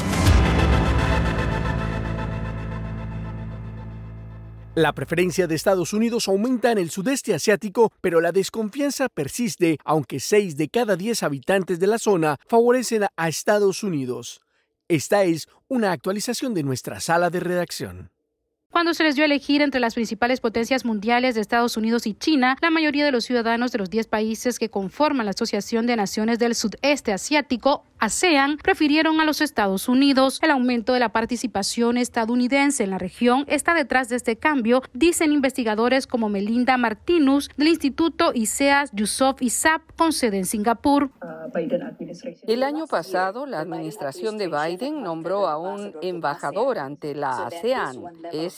La 4.76 4.94
preferencia 4.94 5.46
de 5.46 5.56
Estados 5.56 5.92
Unidos 5.92 6.30
aumenta 6.30 6.72
en 6.72 6.78
el 6.78 6.90
sudeste 6.90 7.34
asiático, 7.34 7.92
pero 8.00 8.22
la 8.22 8.32
desconfianza 8.32 9.10
persiste, 9.10 9.78
aunque 9.84 10.22
6 10.22 10.56
de 10.56 10.70
cada 10.70 10.96
10 10.96 11.24
habitantes 11.24 11.82
de 11.82 11.88
la 11.88 12.00
zona 12.00 12.38
favorecen 12.48 13.08
a 13.18 13.28
Estados 13.28 13.84
Unidos. 13.84 14.40
Esta 14.88 15.26
es 15.26 15.50
una 15.68 15.92
actualización 15.92 16.54
de 16.54 16.64
nuestra 16.64 17.02
sala 17.02 17.30
de 17.30 17.42
redacción. 17.42 18.13
Cuando 18.74 18.96
se 18.96 19.04
les 19.04 19.14
dio 19.14 19.24
a 19.24 19.26
elegir 19.26 19.62
entre 19.62 19.80
las 19.80 19.94
principales 19.94 20.42
potencias 20.42 20.84
mundiales 20.84 21.36
de 21.36 21.42
Estados 21.42 21.78
Unidos 21.78 22.08
y 22.08 22.16
China, 22.16 22.58
la 22.60 22.72
mayoría 22.72 23.06
de 23.06 23.12
los 23.12 23.24
ciudadanos 23.24 23.72
de 23.72 23.78
los 23.78 23.92
10 23.92 24.08
países 24.08 24.58
que 24.58 24.70
conforman 24.70 25.28
la 25.28 25.30
Asociación 25.30 25.86
de 25.86 25.96
Naciones 25.96 26.40
del 26.40 26.56
Sudeste 26.56 27.14
Asiático, 27.14 27.84
ASEAN, 28.00 28.58
prefirieron 28.58 29.22
a 29.22 29.26
los 29.26 29.42
Estados 29.42 29.88
Unidos. 29.88 30.40
El 30.42 30.50
aumento 30.50 30.92
de 30.94 31.00
la 31.00 31.10
participación 31.10 31.98
estadounidense 31.98 32.84
en 32.84 32.90
la 32.90 32.98
región 32.98 33.46
está 33.48 33.76
detrás 33.76 34.10
de 34.10 34.16
este 34.16 34.38
cambio, 34.38 34.82
dicen 34.92 35.32
investigadores 35.32 36.08
como 36.08 36.28
Melinda 36.28 36.76
Martinus 36.78 37.52
del 37.56 37.68
Instituto 37.68 38.32
ISEAS 38.34 38.90
Yusof 38.92 39.40
ISAP 39.44 39.84
con 39.96 40.14
sede 40.14 40.40
en 40.40 40.46
Singapur. 40.46 41.12
El 42.48 42.64
año 42.64 42.88
pasado, 42.88 43.46
la 43.46 43.60
administración 43.60 44.40
de 44.40 44.48
Biden 44.48 45.04
nombró 45.04 45.48
a 45.48 45.58
un 45.58 45.94
embajador 46.02 46.80
ante 46.80 47.14
la 47.14 47.46
ASEAN. 47.46 48.02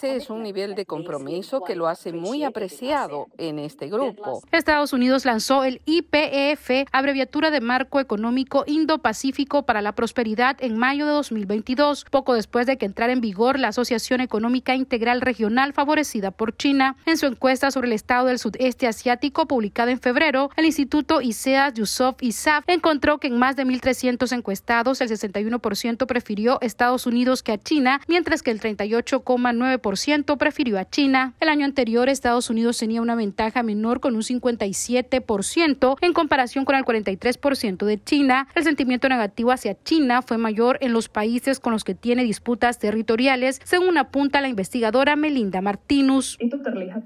Es 0.06 0.30
un 0.30 0.44
nivel 0.44 0.76
de 0.76 0.86
compromiso 0.86 1.62
que 1.62 1.76
lo 1.76 1.88
hace 1.88 2.14
muy 2.14 2.44
apreciado 2.44 3.28
en 3.38 3.60
este 3.60 3.88
grupo. 3.88 4.42
Estados 4.52 4.94
Unidos 4.94 5.26
lanzó 5.26 5.64
el 5.64 5.82
IPEF, 5.86 6.88
abreviatura 6.92 7.52
de 7.52 7.62
Marco 7.62 8.00
Económico 8.00 8.64
Indo-Pacífico 8.68 9.64
para 9.64 9.82
la 9.82 9.94
Prosperidad, 9.94 10.58
en 10.60 10.78
mayo 10.78 11.06
de 11.06 11.14
2022, 11.14 12.06
poco 12.12 12.34
después 12.34 12.68
de 12.68 12.78
que 12.78 12.86
entrara 12.86 13.14
en 13.14 13.22
vigor 13.22 13.60
la 13.60 13.70
Asociación 13.70 14.22
Económica 14.22 14.76
Integral 14.76 15.22
Regional 15.22 15.74
favorecida 15.74 16.32
por 16.32 16.56
China. 16.56 16.96
En 17.06 17.18
su 17.18 17.26
encuesta 17.26 17.72
sobre 17.72 17.88
el 17.88 17.94
estado 17.94 18.28
del 18.28 18.40
sudeste 18.40 18.88
asiático, 18.88 19.48
publicada 19.48 19.92
en 19.92 20.00
febrero, 20.00 20.50
el 20.56 20.66
Instituto 20.66 21.22
ISEAS 21.22 21.74
Yusof 21.74 22.22
ISAF 22.22 22.64
encontró 22.68 23.18
que 23.18 23.28
en 23.28 23.38
más 23.38 23.56
de 23.56 23.66
1.300 23.66 24.32
encuestados, 24.36 25.02
el 25.02 25.10
61% 25.10 26.06
prefirió 26.06 26.60
Estados 26.62 27.06
Unidos 27.08 27.44
que 27.44 27.54
a 27.54 27.62
China, 27.62 28.02
mientras 28.08 28.44
que 28.44 28.52
el 28.52 28.60
38,9% 28.60 29.95
prefirió 30.38 30.80
a 30.80 30.90
China. 30.90 31.34
El 31.40 31.50
año 31.50 31.66
anterior, 31.66 32.10
Estados 32.10 32.50
Unidos 32.50 32.78
tenía 32.78 33.02
una 33.02 33.16
ventaja 33.16 33.64
menor 33.64 34.00
con 34.00 34.16
un 34.16 34.22
57% 34.22 35.98
en 36.02 36.14
comparación 36.14 36.66
con 36.66 36.76
el 36.76 36.84
43% 36.84 37.86
de 37.86 38.04
China. 38.04 38.48
El 38.56 38.64
sentimiento 38.64 39.08
negativo 39.10 39.52
hacia 39.52 39.78
China 39.84 40.22
fue 40.22 40.38
mayor 40.38 40.78
en 40.82 40.94
los 40.94 41.10
países 41.10 41.60
con 41.60 41.74
los 41.74 41.84
que 41.84 41.96
tiene 41.96 42.24
disputas 42.24 42.80
territoriales, 42.80 43.62
según 43.64 43.98
apunta 43.98 44.42
la 44.42 44.50
investigadora 44.50 45.16
Melinda 45.16 45.62
Martinus. 45.62 46.38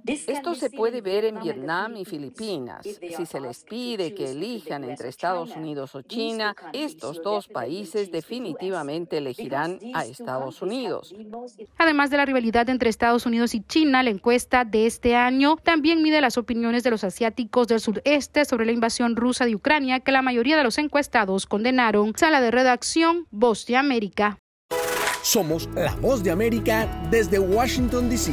Esto 0.06 0.56
se 0.56 0.70
puede 0.70 1.02
ver 1.02 1.26
en 1.26 1.40
Vietnam 1.40 1.96
y 1.98 2.06
Filipinas. 2.06 2.86
Si 2.86 3.26
se 3.26 3.40
les 3.40 3.64
pide 3.64 4.14
que 4.14 4.32
elijan 4.32 4.84
entre 4.84 5.10
Estados 5.10 5.56
Unidos 5.56 5.96
o 5.96 6.02
China, 6.02 6.56
estos 6.74 7.22
dos 7.22 7.48
países 7.48 8.12
definitivamente 8.12 9.18
elegirán 9.18 9.80
a 9.94 10.06
Estados 10.06 10.62
Unidos. 10.62 11.14
Además 11.78 12.10
de 12.10 12.18
la 12.18 12.26
rivalidad 12.26 12.70
entre 12.70 12.79
Estados 12.88 13.26
Unidos 13.26 13.54
y 13.54 13.62
China, 13.62 14.02
la 14.04 14.12
encuesta 14.12 14.64
de 14.64 14.86
este 14.86 15.18
año 15.18 15.58
también 15.58 16.02
mide 16.02 16.22
las 16.22 16.38
opiniones 16.38 16.84
de 16.84 16.92
los 16.92 17.04
asiáticos 17.04 17.68
del 17.68 17.82
sudeste 17.82 18.46
sobre 18.46 18.66
la 18.66 18.72
invasión 18.72 19.18
rusa 19.18 19.46
de 19.46 19.56
Ucrania, 19.56 20.00
que 20.00 20.14
la 20.14 20.22
mayoría 20.22 20.56
de 20.56 20.64
los 20.64 20.78
encuestados 20.78 21.46
condenaron. 21.46 22.14
Sala 22.16 22.40
de 22.40 22.52
redacción, 22.52 23.28
Voz 23.32 23.66
de 23.66 23.76
América. 23.76 24.38
Somos 25.24 25.68
la 25.76 25.94
Voz 25.96 26.24
de 26.24 26.32
América 26.32 26.88
desde 27.12 27.40
Washington, 27.40 28.10
D.C. 28.10 28.32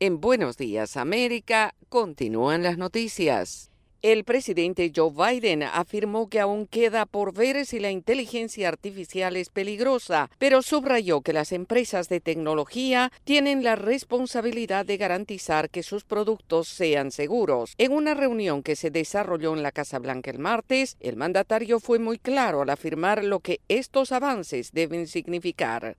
En 0.00 0.20
Buenos 0.20 0.56
Días 0.56 0.96
América 0.96 1.74
continúan 1.88 2.62
las 2.62 2.78
noticias. 2.78 3.67
El 4.00 4.22
presidente 4.22 4.92
Joe 4.94 5.10
Biden 5.10 5.64
afirmó 5.64 6.28
que 6.28 6.38
aún 6.38 6.68
queda 6.68 7.04
por 7.04 7.34
ver 7.34 7.66
si 7.66 7.80
la 7.80 7.90
inteligencia 7.90 8.68
artificial 8.68 9.34
es 9.34 9.48
peligrosa, 9.48 10.30
pero 10.38 10.62
subrayó 10.62 11.20
que 11.20 11.32
las 11.32 11.50
empresas 11.50 12.08
de 12.08 12.20
tecnología 12.20 13.10
tienen 13.24 13.64
la 13.64 13.74
responsabilidad 13.74 14.86
de 14.86 14.98
garantizar 14.98 15.68
que 15.68 15.82
sus 15.82 16.04
productos 16.04 16.68
sean 16.68 17.10
seguros. 17.10 17.74
En 17.76 17.90
una 17.90 18.14
reunión 18.14 18.62
que 18.62 18.76
se 18.76 18.92
desarrolló 18.92 19.52
en 19.52 19.64
la 19.64 19.72
Casa 19.72 19.98
Blanca 19.98 20.30
el 20.30 20.38
martes, 20.38 20.96
el 21.00 21.16
mandatario 21.16 21.80
fue 21.80 21.98
muy 21.98 22.20
claro 22.20 22.62
al 22.62 22.70
afirmar 22.70 23.24
lo 23.24 23.40
que 23.40 23.62
estos 23.66 24.12
avances 24.12 24.70
deben 24.70 25.08
significar. 25.08 25.96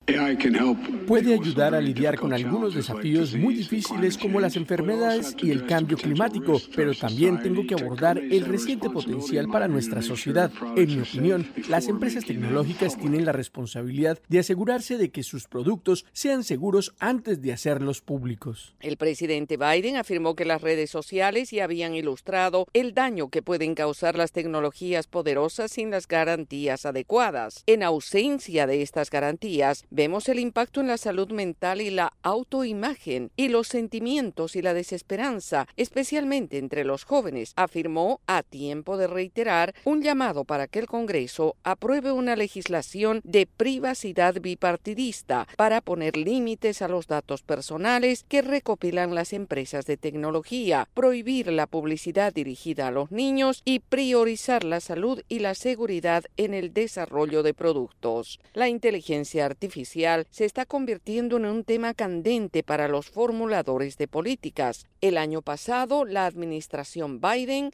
Puede 1.05 1.33
ayudar 1.33 1.75
a 1.75 1.81
lidiar 1.81 2.17
con 2.17 2.31
algunos 2.31 2.75
desafíos 2.75 3.35
muy 3.35 3.55
difíciles 3.55 4.17
como 4.17 4.39
las 4.39 4.55
enfermedades 4.55 5.35
y 5.43 5.51
el 5.51 5.65
cambio 5.65 5.97
climático, 5.97 6.61
pero 6.73 6.93
también 6.93 7.41
tengo 7.41 7.67
que 7.67 7.73
abordar 7.73 7.88
el 7.97 8.45
reciente 8.45 8.89
potencial 8.89 9.47
para 9.47 9.67
nuestra 9.67 10.03
sociedad. 10.03 10.51
En 10.75 10.95
mi 10.95 11.01
opinión, 11.01 11.51
las 11.69 11.87
empresas 11.87 12.23
tecnológicas 12.23 12.97
tienen 12.97 13.25
la 13.25 13.31
responsabilidad 13.31 14.19
de 14.27 14.39
asegurarse 14.39 14.97
de 14.97 15.09
que 15.09 15.23
sus 15.23 15.47
productos 15.47 16.05
sean 16.13 16.43
seguros 16.43 16.93
antes 16.99 17.41
de 17.41 17.51
hacerlos 17.51 18.01
públicos. 18.01 18.75
El 18.79 18.97
presidente 18.97 19.57
Biden 19.57 19.95
afirmó 19.95 20.35
que 20.35 20.45
las 20.45 20.61
redes 20.61 20.91
sociales 20.91 21.49
ya 21.49 21.63
habían 21.63 21.95
ilustrado 21.95 22.67
el 22.73 22.93
daño 22.93 23.29
que 23.29 23.41
pueden 23.41 23.73
causar 23.73 24.15
las 24.15 24.31
tecnologías 24.31 25.07
poderosas 25.07 25.71
sin 25.71 25.89
las 25.89 26.07
garantías 26.07 26.85
adecuadas. 26.85 27.63
En 27.65 27.81
ausencia 27.81 28.67
de 28.67 28.83
estas 28.83 29.09
garantías, 29.09 29.85
vemos 29.89 30.29
el 30.29 30.39
impacto 30.39 30.79
en 30.81 30.87
la 30.87 30.97
salud 30.97 31.31
mental 31.31 31.81
y 31.81 31.89
la 31.89 32.13
autoimagen 32.21 33.31
y 33.35 33.49
los 33.49 33.67
sentimientos 33.67 34.55
y 34.55 34.61
la 34.61 34.75
desesperanza, 34.75 35.67
especialmente 35.75 36.59
entre 36.59 36.83
los 36.83 37.03
jóvenes, 37.03 37.53
afirmó 37.55 37.78
a 38.27 38.43
tiempo 38.43 38.97
de 38.97 39.07
reiterar 39.07 39.73
un 39.85 40.01
llamado 40.01 40.43
para 40.43 40.67
que 40.67 40.79
el 40.79 40.87
Congreso 40.87 41.55
apruebe 41.63 42.11
una 42.11 42.35
legislación 42.35 43.21
de 43.23 43.45
privacidad 43.47 44.35
bipartidista 44.41 45.47
para 45.55 45.79
poner 45.79 46.17
límites 46.17 46.81
a 46.81 46.87
los 46.87 47.07
datos 47.07 47.41
personales 47.41 48.25
que 48.27 48.41
recopilan 48.41 49.15
las 49.15 49.31
empresas 49.31 49.85
de 49.85 49.97
tecnología, 49.97 50.89
prohibir 50.93 51.51
la 51.51 51.67
publicidad 51.67 52.33
dirigida 52.33 52.87
a 52.87 52.91
los 52.91 53.11
niños 53.11 53.61
y 53.63 53.79
priorizar 53.79 54.63
la 54.63 54.81
salud 54.81 55.21
y 55.29 55.39
la 55.39 55.55
seguridad 55.55 56.25
en 56.35 56.53
el 56.53 56.73
desarrollo 56.73 57.43
de 57.43 57.53
productos. 57.53 58.39
La 58.53 58.67
inteligencia 58.67 59.45
artificial 59.45 60.27
se 60.31 60.45
está 60.45 60.65
convirtiendo 60.65 61.37
en 61.37 61.45
un 61.45 61.63
tema 61.63 61.93
candente 61.93 62.63
para 62.63 62.87
los 62.87 63.09
formuladores 63.09 63.97
de 63.97 64.07
políticas. 64.07 64.85
El 65.01 65.17
año 65.17 65.41
pasado, 65.41 66.03
la 66.03 66.25
administración 66.25 67.21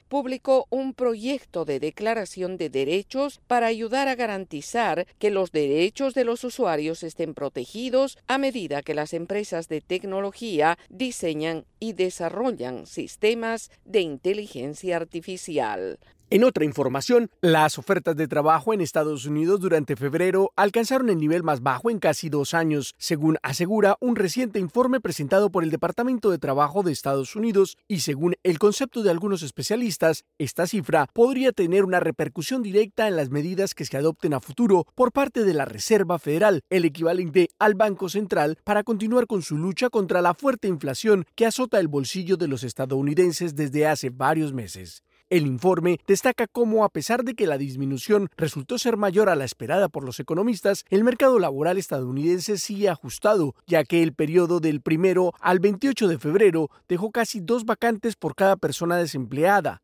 Publicó 0.08 0.68
un 0.70 0.94
proyecto 0.94 1.66
de 1.66 1.80
declaración 1.80 2.58
de 2.58 2.70
derechos 2.70 3.42
para 3.48 3.68
ayudar 3.68 4.08
a 4.08 4.16
garantizar 4.16 5.08
que 5.20 5.32
los 5.32 5.52
derechos 5.52 6.14
de 6.14 6.26
los 6.26 6.44
usuarios 6.44 7.04
estén 7.04 7.34
protegidos 7.34 8.18
a 8.28 8.38
medida 8.38 8.84
que 8.84 8.94
las 8.94 9.14
empresas 9.14 9.68
de 9.68 9.82
tecnología 9.82 10.78
diseñan 10.90 11.66
y 11.80 11.94
desarrollan 11.94 12.86
sistemas 12.86 13.72
de 13.86 14.02
inteligencia 14.02 14.98
artificial. 14.98 16.00
En 16.36 16.44
otra 16.44 16.66
información, 16.66 17.30
las 17.40 17.80
ofertas 17.80 18.14
de 18.18 18.28
trabajo 18.28 18.74
en 18.74 18.82
Estados 18.82 19.26
Unidos 19.26 19.62
durante 19.62 19.96
febrero 19.96 20.52
alcanzaron 20.58 21.10
el 21.10 21.18
nivel 21.18 21.44
más 21.44 21.62
bajo 21.64 21.90
en 21.90 21.98
casi 21.98 22.28
dos 22.28 22.54
años, 22.54 22.94
según 22.98 23.38
asegura 23.42 23.96
un 24.02 24.18
reciente 24.18 24.60
informe 24.60 25.00
presentado 25.00 25.50
por 25.50 25.64
el 25.64 25.72
Departamento 25.72 26.30
de 26.30 26.38
Trabajo 26.38 26.84
de 26.84 26.92
Estados 26.92 27.38
Unidos 27.38 27.78
y 27.88 28.02
según 28.02 28.36
el 28.44 28.60
concepto 28.60 29.02
de 29.02 29.12
algunos 29.12 29.44
especialistas, 29.44 30.26
esta 30.38 30.68
cifra 30.68 31.08
podría 31.14 31.54
tener 31.54 31.86
una 31.86 32.02
repercusión 32.02 32.62
directa 32.62 33.08
en 33.08 33.16
las 33.16 33.30
medidas 33.30 33.74
que 33.74 33.86
se 33.86 33.96
adopten 33.96 34.34
a 34.34 34.42
futuro 34.42 34.88
por 34.94 35.14
parte 35.14 35.46
de 35.46 35.54
la 35.54 35.64
Reserva 35.64 36.20
Federal, 36.20 36.64
el 36.70 36.84
equivalente 36.84 37.48
al 37.60 37.76
Banco 37.76 38.10
Central, 38.10 38.58
para 38.66 38.84
continuar 38.84 39.26
con 39.26 39.42
su 39.42 39.58
lucha 39.58 39.90
contra 39.90 40.22
la 40.22 40.34
fuerte 40.34 40.68
inflación 40.68 41.24
que 41.36 41.46
azota 41.46 41.80
el 41.80 41.88
bolsillo 41.88 42.36
de 42.36 42.50
los 42.50 42.66
estadounidenses 42.66 43.56
desde 43.56 43.88
hace 43.88 44.10
varios 44.10 44.52
meses. 44.52 45.02
El 45.32 45.48
informe 45.48 46.00
destaca 46.06 46.46
cómo, 46.46 46.86
a 46.86 46.90
pesar 46.90 47.24
de 47.24 47.34
que 47.34 47.48
la 47.48 47.58
disminución 47.58 48.30
resultó 48.38 48.78
ser 48.78 48.96
mayor 48.96 49.28
a 49.28 49.36
la 49.36 49.44
esperada 49.44 49.90
por 49.90 50.04
los 50.04 50.20
economistas, 50.20 50.86
el 50.90 51.04
mercado 51.04 51.40
laboral 51.40 51.80
estadounidense 51.80 52.60
sigue 52.60 52.90
ajustado, 52.90 53.56
ya 53.66 53.84
que 53.86 54.04
el 54.04 54.14
periodo 54.14 54.60
del 54.60 54.82
primero 54.82 55.34
al 55.40 55.60
28 55.60 56.10
de 56.10 56.20
febrero 56.20 56.70
dejó 56.88 57.10
casi 57.10 57.40
dos 57.40 57.66
vacantes 57.66 58.16
por 58.16 58.36
cada 58.36 58.56
persona 58.56 58.98
desempleada. 58.98 59.82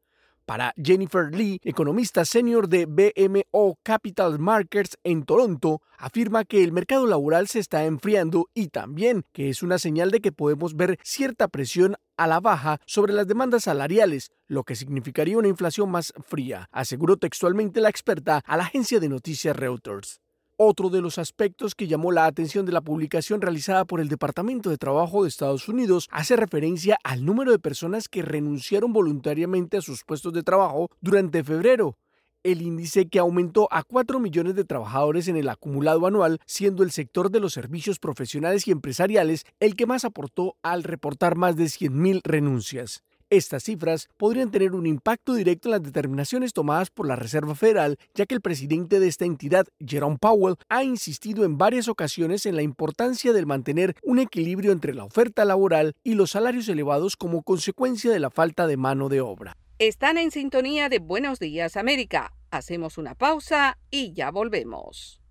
Para 0.51 0.74
Jennifer 0.75 1.34
Lee, 1.34 1.62
economista 1.63 2.25
senior 2.25 2.67
de 2.67 2.86
BMO 2.86 3.79
Capital 3.84 4.38
Markets 4.38 4.98
en 5.05 5.24
Toronto, 5.24 5.81
afirma 5.98 6.43
que 6.43 6.62
el 6.62 6.74
mercado 6.74 7.08
laboral 7.08 7.48
se 7.48 7.60
está 7.60 7.86
enfriando 7.86 8.50
y 8.53 8.67
también 8.67 9.24
que 9.31 9.48
es 9.48 9.63
una 9.63 9.79
señal 9.79 10.12
de 10.12 10.20
que 10.20 10.34
podemos 10.34 10.75
ver 10.75 11.00
cierta 11.03 11.48
presión 11.48 11.96
a 12.17 12.27
la 12.27 12.41
baja 12.41 12.81
sobre 12.86 13.13
las 13.13 13.27
demandas 13.27 13.63
salariales, 13.63 14.31
lo 14.46 14.65
que 14.65 14.75
significaría 14.75 15.38
una 15.38 15.48
inflación 15.48 15.89
más 15.89 16.12
fría, 16.27 16.67
aseguró 16.74 17.15
textualmente 17.15 17.79
la 17.79 17.88
experta 17.88 18.43
a 18.46 18.58
la 18.58 18.65
agencia 18.65 19.00
de 19.00 19.08
noticias 19.08 19.55
Reuters. 19.55 20.20
Otro 20.58 20.89
de 20.89 21.01
los 21.01 21.17
aspectos 21.17 21.74
que 21.74 21.88
llamó 21.88 22.12
la 22.12 22.25
atención 22.25 22.65
de 22.65 22.72
la 22.72 22.81
publicación 22.81 23.41
realizada 23.41 23.86
por 23.86 24.00
el 24.00 24.10
Departamento 24.10 24.70
de 24.70 24.77
Trabajo 24.77 25.24
de 25.24 25.29
Estados 25.29 25.67
Unidos 25.67 26.08
hace 26.12 26.36
referencia 26.36 26.98
al 27.03 27.25
número 27.25 27.51
de 27.51 27.60
personas 27.60 28.08
que 28.08 28.22
renunciaron 28.22 28.93
voluntariamente 28.93 29.77
a 29.77 29.81
sus 29.81 30.03
puestos 30.03 30.34
de 30.34 30.43
trabajo 30.43 30.89
durante 31.00 31.43
febrero. 31.43 31.98
El 32.43 32.62
índice 32.62 33.08
que 33.08 33.20
aumentó 33.20 33.67
a 33.72 33.84
4 33.84 34.20
millones 34.20 34.55
de 34.55 34.65
trabajadores 34.65 35.27
en 35.27 35.38
el 35.38 35.50
acumulado 35.50 36.05
anual, 36.05 36.39
siendo 36.46 36.84
el 36.84 36.91
sector 36.91 37.31
de 37.31 37.39
los 37.39 37.53
servicios 37.53 38.00
profesionales 38.00 38.67
y 38.67 38.72
empresariales 38.72 39.46
el 39.60 39.75
que 39.75 39.86
más 39.86 40.05
aportó 40.05 40.55
al 40.63 40.84
reportar 40.84 41.36
más 41.36 41.55
de 41.55 41.65
100.000 41.65 42.22
renuncias. 42.24 43.03
Estas 43.31 43.63
cifras 43.63 44.09
podrían 44.17 44.51
tener 44.51 44.73
un 44.73 44.85
impacto 44.85 45.33
directo 45.33 45.69
en 45.69 45.71
las 45.71 45.83
determinaciones 45.83 46.51
tomadas 46.51 46.89
por 46.89 47.07
la 47.07 47.15
Reserva 47.15 47.55
Federal, 47.55 47.97
ya 48.13 48.25
que 48.25 48.35
el 48.35 48.41
presidente 48.41 49.00
de 49.00 49.07
esta 49.07 49.23
entidad, 49.23 49.67
Jerome 49.79 50.17
Powell, 50.19 50.57
ha 50.67 50.83
insistido 50.83 51.45
en 51.45 51.57
varias 51.57 51.88
ocasiones 51.88 52.45
en 52.45 52.57
la 52.57 52.61
importancia 52.61 53.31
de 53.31 53.45
mantener 53.45 53.95
un 54.03 54.19
equilibrio 54.19 54.73
entre 54.73 54.93
la 54.93 55.05
oferta 55.05 55.45
laboral 55.45 55.93
y 56.03 56.15
los 56.15 56.31
salarios 56.31 56.67
elevados 56.67 57.15
como 57.15 57.41
consecuencia 57.41 58.11
de 58.11 58.19
la 58.19 58.31
falta 58.31 58.67
de 58.67 58.75
mano 58.75 59.07
de 59.07 59.21
obra. 59.21 59.55
Están 59.79 60.17
en 60.17 60.31
sintonía 60.31 60.89
de 60.89 61.00
Buenos 61.00 61.39
Días 61.39 61.77
América. 61.77 62.33
Hacemos 62.51 62.97
una 62.97 63.15
pausa 63.15 63.77
y 63.89 64.11
ya 64.11 64.29
volvemos. 64.29 65.21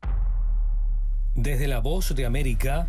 Desde 1.35 1.69
la 1.69 1.81
voz 1.81 2.15
de 2.15 2.25
América, 2.25 2.89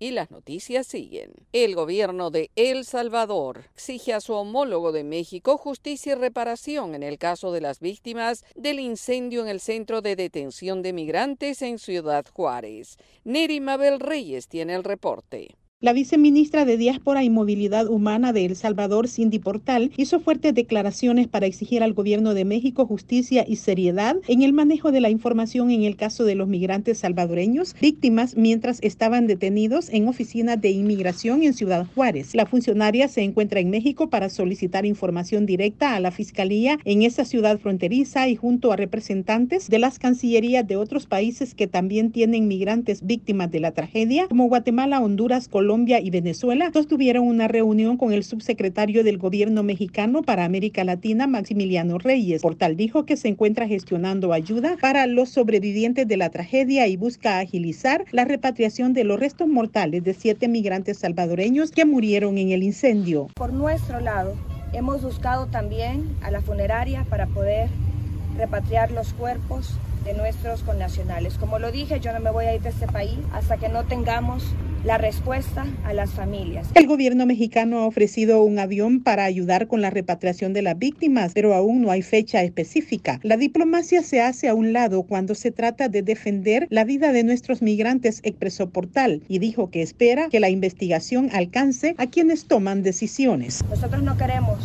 y 0.00 0.10
las 0.10 0.32
noticias 0.32 0.88
siguen. 0.88 1.30
El 1.52 1.76
gobierno 1.76 2.30
de 2.30 2.50
El 2.56 2.84
Salvador 2.84 3.66
exige 3.74 4.14
a 4.14 4.20
su 4.20 4.32
homólogo 4.32 4.90
de 4.90 5.04
México 5.04 5.56
justicia 5.56 6.12
y 6.12 6.16
reparación 6.16 6.96
en 6.96 7.04
el 7.04 7.18
caso 7.18 7.52
de 7.52 7.60
las 7.60 7.78
víctimas 7.78 8.44
del 8.56 8.80
incendio 8.80 9.42
en 9.42 9.48
el 9.48 9.60
centro 9.60 10.00
de 10.00 10.16
detención 10.16 10.82
de 10.82 10.92
migrantes 10.92 11.62
en 11.62 11.78
Ciudad 11.78 12.24
Juárez. 12.32 12.96
Neri 13.22 13.60
Mabel 13.60 14.00
Reyes 14.00 14.48
tiene 14.48 14.74
el 14.74 14.82
reporte. 14.82 15.59
La 15.82 15.94
viceministra 15.94 16.66
de 16.66 16.76
Diáspora 16.76 17.24
y 17.24 17.30
Movilidad 17.30 17.88
Humana 17.88 18.34
de 18.34 18.44
El 18.44 18.54
Salvador, 18.54 19.08
Cindy 19.08 19.38
Portal, 19.38 19.90
hizo 19.96 20.20
fuertes 20.20 20.54
declaraciones 20.54 21.26
para 21.26 21.46
exigir 21.46 21.82
al 21.82 21.94
gobierno 21.94 22.34
de 22.34 22.44
México 22.44 22.84
justicia 22.84 23.46
y 23.48 23.56
seriedad 23.56 24.16
en 24.28 24.42
el 24.42 24.52
manejo 24.52 24.92
de 24.92 25.00
la 25.00 25.08
información 25.08 25.70
en 25.70 25.84
el 25.84 25.96
caso 25.96 26.24
de 26.24 26.34
los 26.34 26.48
migrantes 26.48 26.98
salvadoreños 26.98 27.74
víctimas 27.80 28.36
mientras 28.36 28.78
estaban 28.82 29.26
detenidos 29.26 29.88
en 29.88 30.06
oficinas 30.06 30.60
de 30.60 30.68
inmigración 30.68 31.42
en 31.44 31.54
Ciudad 31.54 31.86
Juárez. 31.94 32.34
La 32.34 32.44
funcionaria 32.44 33.08
se 33.08 33.22
encuentra 33.22 33.60
en 33.60 33.70
México 33.70 34.10
para 34.10 34.28
solicitar 34.28 34.84
información 34.84 35.46
directa 35.46 35.96
a 35.96 36.00
la 36.00 36.10
Fiscalía 36.10 36.78
en 36.84 37.04
esa 37.04 37.24
ciudad 37.24 37.58
fronteriza 37.58 38.28
y 38.28 38.36
junto 38.36 38.70
a 38.70 38.76
representantes 38.76 39.70
de 39.70 39.78
las 39.78 39.98
cancillerías 39.98 40.68
de 40.68 40.76
otros 40.76 41.06
países 41.06 41.54
que 41.54 41.66
también 41.66 42.12
tienen 42.12 42.48
migrantes 42.48 43.06
víctimas 43.06 43.50
de 43.50 43.60
la 43.60 43.72
tragedia, 43.72 44.28
como 44.28 44.46
Guatemala, 44.48 45.00
Honduras, 45.00 45.48
Colombia, 45.48 45.69
Colombia 45.70 46.00
y 46.00 46.10
Venezuela 46.10 46.68
sostuvieron 46.72 47.28
una 47.28 47.46
reunión 47.46 47.96
con 47.96 48.12
el 48.12 48.24
subsecretario 48.24 49.04
del 49.04 49.18
gobierno 49.18 49.62
mexicano 49.62 50.20
para 50.20 50.44
América 50.44 50.82
Latina, 50.82 51.28
Maximiliano 51.28 51.96
Reyes. 51.96 52.42
Portal 52.42 52.76
dijo 52.76 53.06
que 53.06 53.16
se 53.16 53.28
encuentra 53.28 53.68
gestionando 53.68 54.32
ayuda 54.32 54.76
para 54.80 55.06
los 55.06 55.28
sobrevivientes 55.28 56.08
de 56.08 56.16
la 56.16 56.28
tragedia 56.28 56.88
y 56.88 56.96
busca 56.96 57.38
agilizar 57.38 58.04
la 58.10 58.24
repatriación 58.24 58.94
de 58.94 59.04
los 59.04 59.20
restos 59.20 59.46
mortales 59.46 60.02
de 60.02 60.12
siete 60.12 60.48
migrantes 60.48 60.98
salvadoreños 60.98 61.70
que 61.70 61.84
murieron 61.84 62.36
en 62.36 62.50
el 62.50 62.64
incendio. 62.64 63.28
Por 63.36 63.52
nuestro 63.52 64.00
lado, 64.00 64.34
hemos 64.72 65.04
buscado 65.04 65.46
también 65.46 66.04
a 66.20 66.32
la 66.32 66.40
funeraria 66.40 67.06
para 67.08 67.28
poder 67.28 67.68
repatriar 68.36 68.90
los 68.90 69.12
cuerpos 69.12 69.78
de 70.04 70.14
nuestros 70.14 70.62
connacionales. 70.62 71.36
Como 71.38 71.58
lo 71.58 71.72
dije, 71.72 72.00
yo 72.00 72.12
no 72.12 72.20
me 72.20 72.30
voy 72.30 72.46
a 72.46 72.54
ir 72.54 72.62
de 72.62 72.70
este 72.70 72.86
país 72.86 73.18
hasta 73.32 73.56
que 73.56 73.68
no 73.68 73.84
tengamos 73.84 74.42
la 74.84 74.96
respuesta 74.96 75.66
a 75.84 75.92
las 75.92 76.10
familias. 76.10 76.68
El 76.74 76.86
gobierno 76.86 77.26
mexicano 77.26 77.80
ha 77.80 77.86
ofrecido 77.86 78.42
un 78.42 78.58
avión 78.58 79.02
para 79.02 79.24
ayudar 79.24 79.66
con 79.66 79.82
la 79.82 79.90
repatriación 79.90 80.52
de 80.52 80.62
las 80.62 80.78
víctimas, 80.78 81.32
pero 81.34 81.54
aún 81.54 81.82
no 81.82 81.90
hay 81.90 82.02
fecha 82.02 82.42
específica. 82.42 83.20
La 83.22 83.36
diplomacia 83.36 84.02
se 84.02 84.22
hace 84.22 84.48
a 84.48 84.54
un 84.54 84.72
lado 84.72 85.02
cuando 85.02 85.34
se 85.34 85.50
trata 85.50 85.88
de 85.88 86.02
defender 86.02 86.66
la 86.70 86.84
vida 86.84 87.12
de 87.12 87.24
nuestros 87.24 87.60
migrantes, 87.60 88.20
expresó 88.22 88.70
Portal, 88.70 89.22
y 89.28 89.38
dijo 89.38 89.70
que 89.70 89.82
espera 89.82 90.28
que 90.30 90.40
la 90.40 90.48
investigación 90.48 91.28
alcance 91.32 91.94
a 91.98 92.06
quienes 92.06 92.46
toman 92.46 92.82
decisiones. 92.82 93.62
Nosotros 93.68 94.02
no 94.02 94.16
queremos 94.16 94.58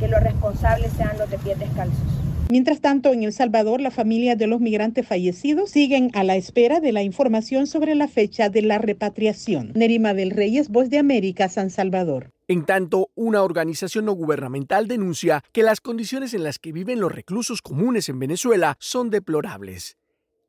que 0.00 0.08
los 0.08 0.20
responsables 0.20 0.92
sean 0.96 1.16
los 1.18 1.30
de 1.30 1.38
pies 1.38 1.58
descalzos. 1.58 2.21
Mientras 2.52 2.82
tanto, 2.82 3.14
en 3.14 3.22
El 3.22 3.32
Salvador, 3.32 3.80
la 3.80 3.90
familia 3.90 4.36
de 4.36 4.46
los 4.46 4.60
migrantes 4.60 5.08
fallecidos 5.08 5.70
siguen 5.70 6.10
a 6.12 6.22
la 6.22 6.36
espera 6.36 6.80
de 6.80 6.92
la 6.92 7.02
información 7.02 7.66
sobre 7.66 7.94
la 7.94 8.08
fecha 8.08 8.50
de 8.50 8.60
la 8.60 8.76
repatriación. 8.76 9.72
Nerima 9.74 10.12
del 10.12 10.32
Reyes, 10.32 10.68
Voz 10.68 10.90
de 10.90 10.98
América, 10.98 11.48
San 11.48 11.70
Salvador. 11.70 12.30
En 12.48 12.66
tanto, 12.66 13.08
una 13.14 13.42
organización 13.42 14.04
no 14.04 14.12
gubernamental 14.12 14.86
denuncia 14.86 15.42
que 15.52 15.62
las 15.62 15.80
condiciones 15.80 16.34
en 16.34 16.44
las 16.44 16.58
que 16.58 16.72
viven 16.72 17.00
los 17.00 17.10
reclusos 17.10 17.62
comunes 17.62 18.10
en 18.10 18.18
Venezuela 18.18 18.76
son 18.78 19.08
deplorables. 19.08 19.96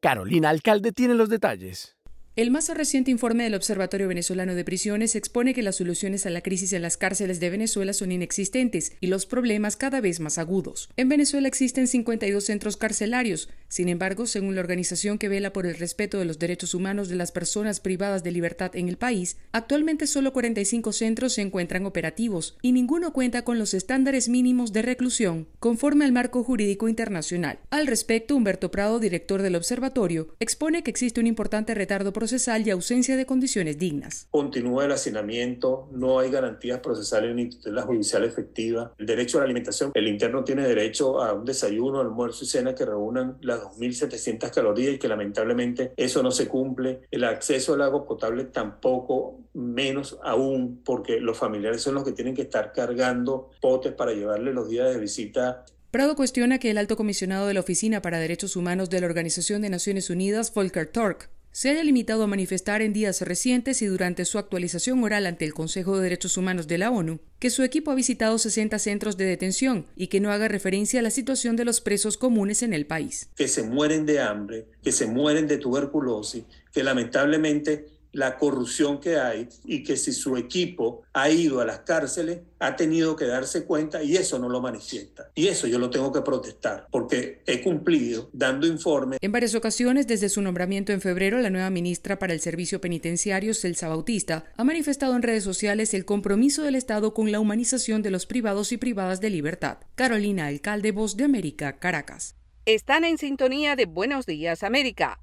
Carolina 0.01 0.49
Alcalde 0.49 0.91
tiene 0.91 1.13
los 1.13 1.29
detalles. 1.29 1.95
El 2.35 2.49
más 2.49 2.67
reciente 2.69 3.11
informe 3.11 3.43
del 3.43 3.53
Observatorio 3.53 4.07
Venezolano 4.07 4.55
de 4.55 4.65
Prisiones 4.65 5.15
expone 5.15 5.53
que 5.53 5.61
las 5.61 5.75
soluciones 5.75 6.25
a 6.25 6.31
la 6.31 6.41
crisis 6.41 6.73
en 6.73 6.81
las 6.81 6.97
cárceles 6.97 7.39
de 7.39 7.51
Venezuela 7.51 7.93
son 7.93 8.11
inexistentes 8.11 8.93
y 8.99 9.05
los 9.05 9.27
problemas 9.27 9.75
cada 9.75 10.01
vez 10.01 10.19
más 10.19 10.39
agudos. 10.39 10.89
En 10.97 11.09
Venezuela 11.09 11.47
existen 11.47 11.85
52 11.85 12.43
centros 12.43 12.75
carcelarios. 12.75 13.49
Sin 13.67 13.87
embargo, 13.87 14.25
según 14.25 14.55
la 14.55 14.61
organización 14.61 15.19
que 15.19 15.29
vela 15.29 15.53
por 15.53 15.67
el 15.67 15.75
respeto 15.75 16.17
de 16.17 16.25
los 16.25 16.39
derechos 16.39 16.73
humanos 16.73 17.07
de 17.07 17.17
las 17.17 17.31
personas 17.31 17.79
privadas 17.79 18.23
de 18.23 18.31
libertad 18.31 18.75
en 18.75 18.89
el 18.89 18.97
país, 18.97 19.37
actualmente 19.51 20.07
solo 20.07 20.33
45 20.33 20.91
centros 20.91 21.33
se 21.33 21.43
encuentran 21.43 21.85
operativos 21.85 22.57
y 22.63 22.71
ninguno 22.71 23.13
cuenta 23.13 23.43
con 23.43 23.59
los 23.59 23.75
estándares 23.75 24.27
mínimos 24.27 24.73
de 24.73 24.81
reclusión 24.81 25.47
conforme 25.59 26.03
al 26.03 26.11
marco 26.11 26.43
jurídico 26.43 26.89
internacional. 26.89 27.59
Al 27.69 27.85
respecto, 27.85 28.35
Humberto 28.35 28.71
Prado, 28.71 28.99
director 28.99 29.43
del 29.43 29.55
observatorio, 29.55 30.35
expone 30.39 30.81
que 30.81 30.89
existe 30.89 31.19
un 31.19 31.27
importante 31.27 31.75
retardo 31.75 32.11
procesal 32.23 32.65
y 32.65 32.69
ausencia 32.69 33.17
de 33.17 33.25
condiciones 33.25 33.77
dignas. 33.77 34.29
Continúa 34.31 34.85
el 34.85 34.93
hacinamiento, 34.93 35.89
no 35.91 36.19
hay 36.19 36.31
garantías 36.31 36.79
procesales 36.79 37.35
ni 37.35 37.49
tutela 37.49 37.81
judicial 37.81 38.23
efectiva. 38.23 38.93
El 38.97 39.07
derecho 39.07 39.37
a 39.37 39.41
la 39.41 39.43
alimentación, 39.43 39.91
el 39.93 40.07
interno 40.07 40.45
tiene 40.45 40.65
derecho 40.65 41.21
a 41.21 41.33
un 41.33 41.43
desayuno, 41.43 41.99
almuerzo 41.99 42.45
y 42.45 42.47
cena 42.47 42.73
que 42.73 42.85
reúnan 42.85 43.39
las 43.41 43.59
2.700 43.59 44.51
calorías 44.51 44.93
y 44.93 44.99
que 44.99 45.09
lamentablemente 45.09 45.91
eso 45.97 46.23
no 46.23 46.31
se 46.31 46.47
cumple. 46.47 47.01
El 47.11 47.25
acceso 47.25 47.73
al 47.73 47.81
agua 47.81 48.05
potable 48.05 48.45
tampoco, 48.45 49.41
menos 49.53 50.17
aún, 50.23 50.81
porque 50.85 51.19
los 51.19 51.37
familiares 51.37 51.81
son 51.81 51.95
los 51.95 52.05
que 52.05 52.13
tienen 52.13 52.35
que 52.35 52.43
estar 52.43 52.71
cargando 52.71 53.51
potes 53.59 53.91
para 53.91 54.13
llevarle 54.13 54.53
los 54.53 54.69
días 54.69 54.93
de 54.93 54.97
visita 54.97 55.65
Prado 55.93 56.15
cuestiona 56.15 56.57
que 56.57 56.71
el 56.71 56.79
alto 56.79 56.97
comisionado 56.97 57.45
de 57.45 57.53
la 57.53 57.59
Oficina 57.59 58.01
para 58.01 58.17
Derechos 58.17 58.55
Humanos 58.55 58.89
de 58.89 58.99
la 58.99 59.05
Organización 59.05 59.61
de 59.61 59.69
Naciones 59.69 60.09
Unidas, 60.09 60.51
Volker 60.51 60.87
Turk, 60.87 61.29
se 61.53 61.69
haya 61.69 61.83
limitado 61.83 62.23
a 62.23 62.27
manifestar 62.27 62.81
en 62.81 62.93
días 62.93 63.21
recientes 63.21 63.83
y 63.83 63.85
durante 63.85 64.25
su 64.25 64.39
actualización 64.39 65.03
oral 65.03 65.27
ante 65.27 65.45
el 65.45 65.53
Consejo 65.53 65.95
de 65.95 66.03
Derechos 66.03 66.35
Humanos 66.35 66.67
de 66.67 66.79
la 66.79 66.89
ONU 66.89 67.19
que 67.37 67.51
su 67.51 67.61
equipo 67.61 67.91
ha 67.91 67.95
visitado 67.95 68.39
60 68.39 68.79
centros 68.79 69.17
de 69.17 69.25
detención 69.25 69.85
y 69.95 70.07
que 70.07 70.19
no 70.19 70.31
haga 70.31 70.47
referencia 70.47 70.99
a 70.99 71.03
la 71.03 71.11
situación 71.11 71.55
de 71.55 71.65
los 71.65 71.79
presos 71.79 72.17
comunes 72.17 72.63
en 72.63 72.73
el 72.73 72.87
país. 72.87 73.29
Que 73.35 73.47
se 73.47 73.61
mueren 73.63 74.07
de 74.07 74.19
hambre, 74.19 74.65
que 74.81 74.91
se 74.91 75.05
mueren 75.05 75.47
de 75.47 75.57
tuberculosis, 75.57 76.45
que 76.71 76.83
lamentablemente 76.83 77.85
la 78.13 78.37
corrupción 78.37 78.99
que 78.99 79.17
hay 79.17 79.49
y 79.65 79.83
que 79.83 79.97
si 79.97 80.13
su 80.13 80.37
equipo 80.37 81.03
ha 81.13 81.29
ido 81.29 81.59
a 81.59 81.65
las 81.65 81.79
cárceles, 81.79 82.39
ha 82.59 82.75
tenido 82.75 83.15
que 83.15 83.25
darse 83.25 83.65
cuenta 83.65 84.01
y 84.01 84.15
eso 84.15 84.39
no 84.39 84.47
lo 84.47 84.61
manifiesta. 84.61 85.29
Y 85.35 85.47
eso 85.47 85.67
yo 85.67 85.79
lo 85.79 85.89
tengo 85.89 86.13
que 86.13 86.21
protestar 86.21 86.87
porque 86.91 87.41
he 87.45 87.61
cumplido 87.61 88.29
dando 88.31 88.65
informes. 88.65 89.19
En 89.21 89.31
varias 89.31 89.55
ocasiones, 89.55 90.07
desde 90.07 90.29
su 90.29 90.41
nombramiento 90.41 90.93
en 90.93 91.01
febrero, 91.01 91.39
la 91.39 91.49
nueva 91.49 91.69
ministra 91.69 92.19
para 92.19 92.33
el 92.33 92.39
Servicio 92.39 92.79
Penitenciario, 92.79 93.53
Celsa 93.53 93.89
Bautista, 93.89 94.45
ha 94.55 94.63
manifestado 94.63 95.15
en 95.15 95.23
redes 95.23 95.43
sociales 95.43 95.93
el 95.93 96.05
compromiso 96.05 96.63
del 96.63 96.75
Estado 96.75 97.13
con 97.13 97.31
la 97.31 97.39
humanización 97.39 98.01
de 98.01 98.11
los 98.11 98.25
privados 98.25 98.71
y 98.71 98.77
privadas 98.77 99.19
de 99.19 99.29
libertad. 99.29 99.79
Carolina 99.95 100.47
Alcalde, 100.47 100.91
Voz 100.91 101.17
de 101.17 101.25
América, 101.25 101.79
Caracas. 101.79 102.35
Están 102.65 103.03
en 103.03 103.17
sintonía 103.17 103.75
de 103.75 103.85
Buenos 103.85 104.25
Días 104.25 104.63
América. 104.63 105.22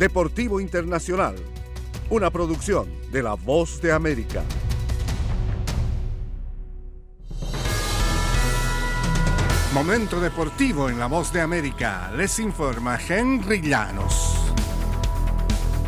Deportivo 0.00 0.62
Internacional, 0.62 1.34
una 2.08 2.30
producción 2.30 2.88
de 3.12 3.22
La 3.22 3.34
Voz 3.34 3.82
de 3.82 3.92
América. 3.92 4.42
Momento 9.74 10.18
deportivo 10.18 10.88
en 10.88 10.98
La 10.98 11.04
Voz 11.04 11.34
de 11.34 11.42
América. 11.42 12.10
Les 12.16 12.38
informa 12.38 12.98
Henry 12.98 13.60
Llanos. 13.60 14.40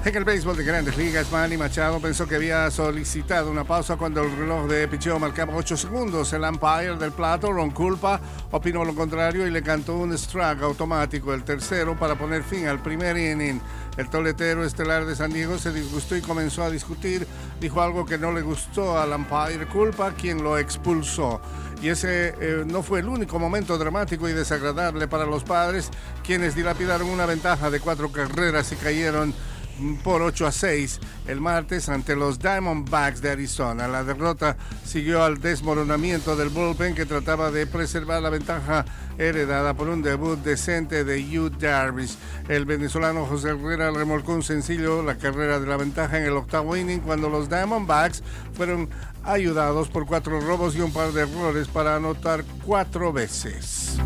En 0.04 0.16
el 0.16 0.24
béisbol 0.24 0.56
de 0.56 0.64
grandes 0.64 0.96
ligas, 0.96 1.30
Manny 1.30 1.56
Machado 1.56 2.00
pensó 2.00 2.26
que 2.26 2.34
había 2.34 2.68
solicitado 2.72 3.48
una 3.48 3.62
pausa 3.62 3.96
cuando 3.96 4.24
el 4.24 4.36
reloj 4.36 4.66
de 4.66 4.88
picheo 4.88 5.16
marcaba 5.20 5.54
8 5.54 5.76
segundos. 5.76 6.32
El 6.32 6.42
umpire 6.42 6.96
del 6.96 7.12
plato, 7.12 7.52
Ron 7.52 7.70
Culpa, 7.70 8.20
opinó 8.50 8.84
lo 8.84 8.96
contrario 8.96 9.46
y 9.46 9.52
le 9.52 9.62
cantó 9.62 9.96
un 9.96 10.12
strike 10.14 10.62
automático, 10.62 11.32
el 11.32 11.44
tercero, 11.44 11.96
para 11.96 12.16
poner 12.16 12.42
fin 12.42 12.66
al 12.66 12.82
primer 12.82 13.16
inning. 13.16 13.60
El 13.96 14.08
toletero 14.08 14.64
estelar 14.64 15.04
de 15.04 15.14
San 15.14 15.32
Diego 15.32 15.58
se 15.58 15.72
disgustó 15.72 16.16
y 16.16 16.22
comenzó 16.22 16.62
a 16.62 16.70
discutir. 16.70 17.26
Dijo 17.60 17.82
algo 17.82 18.06
que 18.06 18.16
no 18.16 18.32
le 18.32 18.40
gustó 18.40 18.98
al 18.98 19.12
umpire 19.12 19.66
Culpa, 19.66 20.14
quien 20.14 20.42
lo 20.42 20.56
expulsó. 20.56 21.40
Y 21.82 21.88
ese 21.88 22.34
eh, 22.40 22.64
no 22.66 22.82
fue 22.82 23.00
el 23.00 23.08
único 23.08 23.38
momento 23.38 23.76
dramático 23.76 24.28
y 24.28 24.32
desagradable 24.32 25.08
para 25.08 25.26
los 25.26 25.44
padres, 25.44 25.90
quienes 26.24 26.54
dilapidaron 26.54 27.08
una 27.08 27.26
ventaja 27.26 27.70
de 27.70 27.80
cuatro 27.80 28.10
carreras 28.10 28.72
y 28.72 28.76
cayeron 28.76 29.34
por 30.02 30.22
8 30.22 30.46
a 30.46 30.52
6 30.52 31.00
el 31.28 31.40
martes 31.40 31.88
ante 31.88 32.16
los 32.16 32.38
Diamondbacks 32.38 33.20
de 33.20 33.30
Arizona. 33.30 33.88
La 33.88 34.04
derrota 34.04 34.56
siguió 34.84 35.22
al 35.24 35.40
desmoronamiento 35.40 36.36
del 36.36 36.48
bullpen 36.48 36.94
que 36.94 37.06
trataba 37.06 37.50
de 37.50 37.66
preservar 37.66 38.22
la 38.22 38.30
ventaja 38.30 38.84
heredada 39.18 39.74
por 39.74 39.88
un 39.88 40.02
debut 40.02 40.38
decente 40.38 41.04
de 41.04 41.20
Hugh 41.20 41.58
Darvish. 41.58 42.16
El 42.48 42.64
venezolano 42.64 43.26
José 43.26 43.50
Herrera 43.50 43.90
remolcó 43.90 44.32
un 44.32 44.42
sencillo 44.42 45.02
la 45.02 45.16
carrera 45.16 45.60
de 45.60 45.66
la 45.66 45.76
ventaja 45.76 46.18
en 46.18 46.24
el 46.24 46.36
octavo 46.36 46.76
inning 46.76 47.00
cuando 47.00 47.28
los 47.28 47.48
Diamondbacks 47.48 48.22
fueron 48.54 48.88
ayudados 49.24 49.88
por 49.88 50.06
cuatro 50.06 50.40
robos 50.40 50.74
y 50.76 50.80
un 50.80 50.92
par 50.92 51.12
de 51.12 51.22
errores 51.22 51.68
para 51.68 51.96
anotar 51.96 52.44
cuatro 52.64 53.12
veces. 53.12 53.98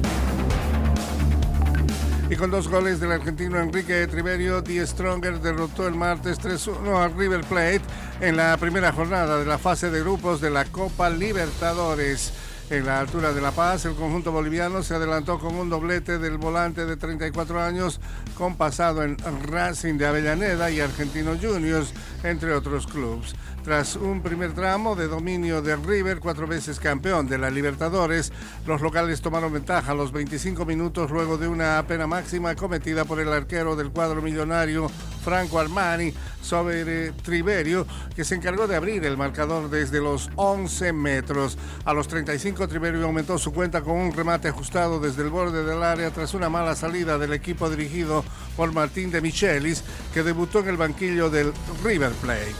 Y 2.28 2.34
con 2.34 2.50
dos 2.50 2.66
goles 2.66 2.98
del 2.98 3.12
argentino 3.12 3.60
Enrique 3.60 4.04
Triverio, 4.08 4.60
Die 4.60 4.84
Stronger 4.84 5.38
derrotó 5.40 5.86
el 5.86 5.94
martes 5.94 6.40
3-1 6.40 6.96
a 6.98 7.06
River 7.06 7.42
Plate 7.42 7.82
en 8.20 8.36
la 8.36 8.56
primera 8.56 8.90
jornada 8.90 9.38
de 9.38 9.46
la 9.46 9.58
fase 9.58 9.90
de 9.90 10.00
grupos 10.00 10.40
de 10.40 10.50
la 10.50 10.64
Copa 10.64 11.08
Libertadores. 11.08 12.32
En 12.68 12.84
la 12.84 12.98
altura 12.98 13.32
de 13.32 13.40
La 13.40 13.52
Paz, 13.52 13.84
el 13.84 13.94
conjunto 13.94 14.32
boliviano 14.32 14.82
se 14.82 14.96
adelantó 14.96 15.38
con 15.38 15.54
un 15.54 15.70
doblete 15.70 16.18
del 16.18 16.36
volante 16.36 16.84
de 16.84 16.96
34 16.96 17.62
años 17.62 18.00
con 18.36 18.56
pasado 18.56 19.04
en 19.04 19.16
Racing 19.44 19.94
de 19.94 20.06
Avellaneda 20.06 20.68
y 20.72 20.80
Argentinos 20.80 21.38
Juniors, 21.40 21.94
entre 22.24 22.52
otros 22.52 22.88
clubes. 22.88 23.36
Tras 23.62 23.94
un 23.94 24.20
primer 24.20 24.52
tramo 24.52 24.96
de 24.96 25.06
dominio 25.06 25.62
de 25.62 25.76
River, 25.76 26.18
cuatro 26.18 26.48
veces 26.48 26.80
campeón 26.80 27.28
de 27.28 27.38
la 27.38 27.50
Libertadores, 27.50 28.32
los 28.66 28.80
locales 28.80 29.20
tomaron 29.20 29.52
ventaja 29.52 29.92
a 29.92 29.94
los 29.94 30.10
25 30.10 30.64
minutos 30.66 31.12
luego 31.12 31.38
de 31.38 31.46
una 31.46 31.84
pena 31.86 32.08
máxima 32.08 32.56
cometida 32.56 33.04
por 33.04 33.20
el 33.20 33.32
arquero 33.32 33.76
del 33.76 33.90
cuadro 33.90 34.22
millonario 34.22 34.90
Franco 35.26 35.58
Armani 35.58 36.14
sobre 36.40 37.10
Triverio, 37.10 37.84
que 38.14 38.22
se 38.22 38.36
encargó 38.36 38.68
de 38.68 38.76
abrir 38.76 39.04
el 39.04 39.16
marcador 39.16 39.68
desde 39.68 40.00
los 40.00 40.30
11 40.36 40.92
metros. 40.92 41.58
A 41.84 41.92
los 41.92 42.06
35, 42.06 42.68
Triverio 42.68 43.04
aumentó 43.04 43.36
su 43.36 43.52
cuenta 43.52 43.82
con 43.82 43.96
un 43.96 44.12
remate 44.12 44.46
ajustado 44.46 45.00
desde 45.00 45.24
el 45.24 45.30
borde 45.30 45.64
del 45.64 45.82
área 45.82 46.12
tras 46.12 46.32
una 46.34 46.48
mala 46.48 46.76
salida 46.76 47.18
del 47.18 47.32
equipo 47.32 47.68
dirigido 47.68 48.24
por 48.56 48.72
Martín 48.72 49.10
de 49.10 49.20
Michelis, 49.20 49.82
que 50.14 50.22
debutó 50.22 50.60
en 50.60 50.68
el 50.68 50.76
banquillo 50.76 51.28
del 51.28 51.52
River 51.82 52.12
Plate. 52.12 52.54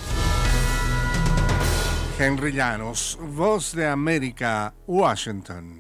Henry 2.19 2.51
Llanos, 2.51 3.17
Voz 3.21 3.77
de 3.77 3.87
América, 3.87 4.75
Washington. 4.89 5.79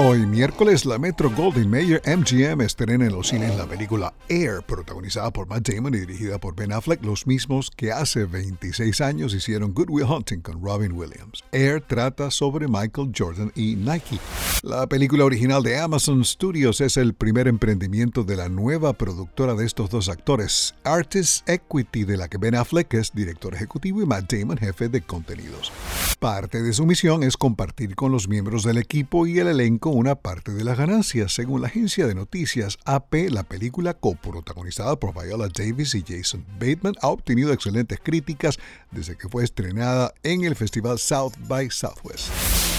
Hoy 0.00 0.26
miércoles 0.26 0.84
la 0.84 0.96
Metro 0.96 1.28
Golden 1.28 1.68
Mayer 1.68 2.00
MGM 2.06 2.60
estrena 2.60 3.06
en 3.06 3.12
los 3.12 3.30
cines 3.30 3.56
la 3.56 3.66
película 3.66 4.14
Air, 4.28 4.62
protagonizada 4.64 5.32
por 5.32 5.48
Matt 5.48 5.68
Damon 5.68 5.92
y 5.92 5.98
dirigida 5.98 6.38
por 6.38 6.54
Ben 6.54 6.70
Affleck, 6.70 7.04
los 7.04 7.26
mismos 7.26 7.68
que 7.74 7.90
hace 7.90 8.24
26 8.24 9.00
años 9.00 9.34
hicieron 9.34 9.74
Good 9.74 9.90
Will 9.90 10.04
Hunting 10.04 10.38
con 10.38 10.62
Robin 10.62 10.92
Williams. 10.92 11.42
Air 11.50 11.80
trata 11.80 12.30
sobre 12.30 12.68
Michael 12.68 13.10
Jordan 13.12 13.50
y 13.56 13.74
Nike. 13.74 14.20
La 14.62 14.86
película 14.86 15.24
original 15.24 15.64
de 15.64 15.80
Amazon 15.80 16.24
Studios 16.24 16.80
es 16.80 16.96
el 16.96 17.14
primer 17.14 17.48
emprendimiento 17.48 18.22
de 18.22 18.36
la 18.36 18.48
nueva 18.48 18.92
productora 18.92 19.54
de 19.54 19.66
estos 19.66 19.90
dos 19.90 20.08
actores, 20.08 20.76
Artist 20.84 21.48
Equity, 21.48 22.04
de 22.04 22.16
la 22.16 22.28
que 22.28 22.38
Ben 22.38 22.54
Affleck 22.54 22.94
es 22.94 23.12
director 23.12 23.52
ejecutivo 23.52 24.00
y 24.00 24.06
Matt 24.06 24.32
Damon 24.32 24.58
jefe 24.58 24.88
de 24.88 25.00
contenidos. 25.00 25.72
Parte 26.20 26.62
de 26.62 26.72
su 26.72 26.86
misión 26.86 27.24
es 27.24 27.36
compartir 27.36 27.96
con 27.96 28.12
los 28.12 28.28
miembros 28.28 28.62
del 28.62 28.78
equipo 28.78 29.26
y 29.26 29.40
el 29.40 29.48
elenco 29.48 29.87
una 29.90 30.14
parte 30.14 30.52
de 30.52 30.64
las 30.64 30.78
ganancias. 30.78 31.32
Según 31.32 31.60
la 31.60 31.68
agencia 31.68 32.06
de 32.06 32.14
noticias 32.14 32.78
AP, 32.84 33.30
la 33.30 33.42
película 33.42 33.94
coprotagonizada 33.94 34.96
por 34.96 35.14
Viola 35.14 35.48
Davis 35.48 35.94
y 35.94 36.04
Jason 36.06 36.44
Bateman 36.54 36.94
ha 37.02 37.08
obtenido 37.08 37.52
excelentes 37.52 37.98
críticas 38.02 38.58
desde 38.90 39.16
que 39.16 39.28
fue 39.28 39.44
estrenada 39.44 40.14
en 40.22 40.44
el 40.44 40.56
festival 40.56 40.98
South 40.98 41.34
by 41.48 41.70
Southwest. 41.70 42.77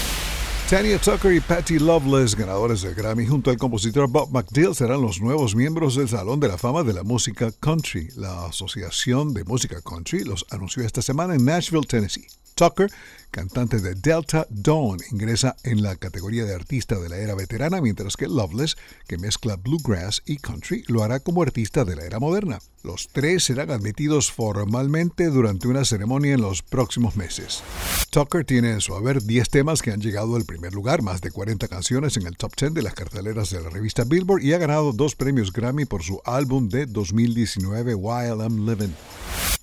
Tanya 0.70 1.00
Tucker 1.00 1.32
y 1.32 1.40
Patty 1.40 1.80
Loveless, 1.80 2.36
ganadores 2.36 2.82
del 2.82 2.94
Grammy 2.94 3.26
junto 3.26 3.50
al 3.50 3.56
compositor 3.56 4.08
Bob 4.08 4.30
McDill, 4.30 4.72
serán 4.72 5.02
los 5.02 5.20
nuevos 5.20 5.56
miembros 5.56 5.96
del 5.96 6.08
Salón 6.08 6.38
de 6.38 6.46
la 6.46 6.58
Fama 6.58 6.84
de 6.84 6.92
la 6.92 7.02
Música 7.02 7.50
Country. 7.58 8.10
La 8.14 8.46
Asociación 8.46 9.34
de 9.34 9.42
Música 9.42 9.82
Country 9.82 10.22
los 10.22 10.46
anunció 10.48 10.84
esta 10.84 11.02
semana 11.02 11.34
en 11.34 11.44
Nashville, 11.44 11.88
Tennessee. 11.88 12.28
Tucker 12.54 12.88
cantante 13.32 13.80
de 13.80 13.96
Delta 13.96 14.46
Dawn, 14.48 14.98
ingresa 15.10 15.56
en 15.64 15.82
la 15.82 15.96
categoría 15.96 16.44
de 16.44 16.54
artista 16.54 17.00
de 17.00 17.08
la 17.08 17.16
era 17.16 17.34
veterana, 17.34 17.80
mientras 17.80 18.16
que 18.16 18.28
Loveless, 18.28 18.76
que 19.08 19.18
mezcla 19.18 19.56
bluegrass 19.56 20.22
y 20.24 20.36
country, 20.36 20.84
lo 20.86 21.02
hará 21.02 21.18
como 21.18 21.42
artista 21.42 21.84
de 21.84 21.96
la 21.96 22.04
era 22.04 22.20
moderna. 22.20 22.60
Los 22.82 23.08
tres 23.08 23.44
serán 23.44 23.70
admitidos 23.70 24.32
formalmente 24.32 25.26
durante 25.26 25.68
una 25.68 25.84
ceremonia 25.84 26.32
en 26.32 26.40
los 26.40 26.62
próximos 26.62 27.14
meses. 27.14 27.62
Tucker 28.10 28.44
tiene 28.44 28.70
en 28.70 28.80
su 28.80 28.94
haber 28.94 29.22
10 29.22 29.50
temas 29.50 29.82
que 29.82 29.90
han 29.90 30.00
llegado 30.00 30.34
al 30.34 30.46
primer 30.46 30.72
lugar, 30.72 31.02
más 31.02 31.20
de 31.20 31.30
40 31.30 31.68
canciones 31.68 32.16
en 32.16 32.26
el 32.26 32.38
top 32.38 32.52
10 32.58 32.72
de 32.72 32.82
las 32.82 32.94
carteleras 32.94 33.50
de 33.50 33.60
la 33.60 33.68
revista 33.68 34.04
Billboard 34.04 34.42
y 34.42 34.54
ha 34.54 34.58
ganado 34.58 34.92
dos 34.92 35.14
premios 35.14 35.52
Grammy 35.52 35.84
por 35.84 36.02
su 36.02 36.22
álbum 36.24 36.70
de 36.70 36.86
2019 36.86 37.94
While 37.94 38.42
I'm 38.42 38.66
Living. 38.66 38.94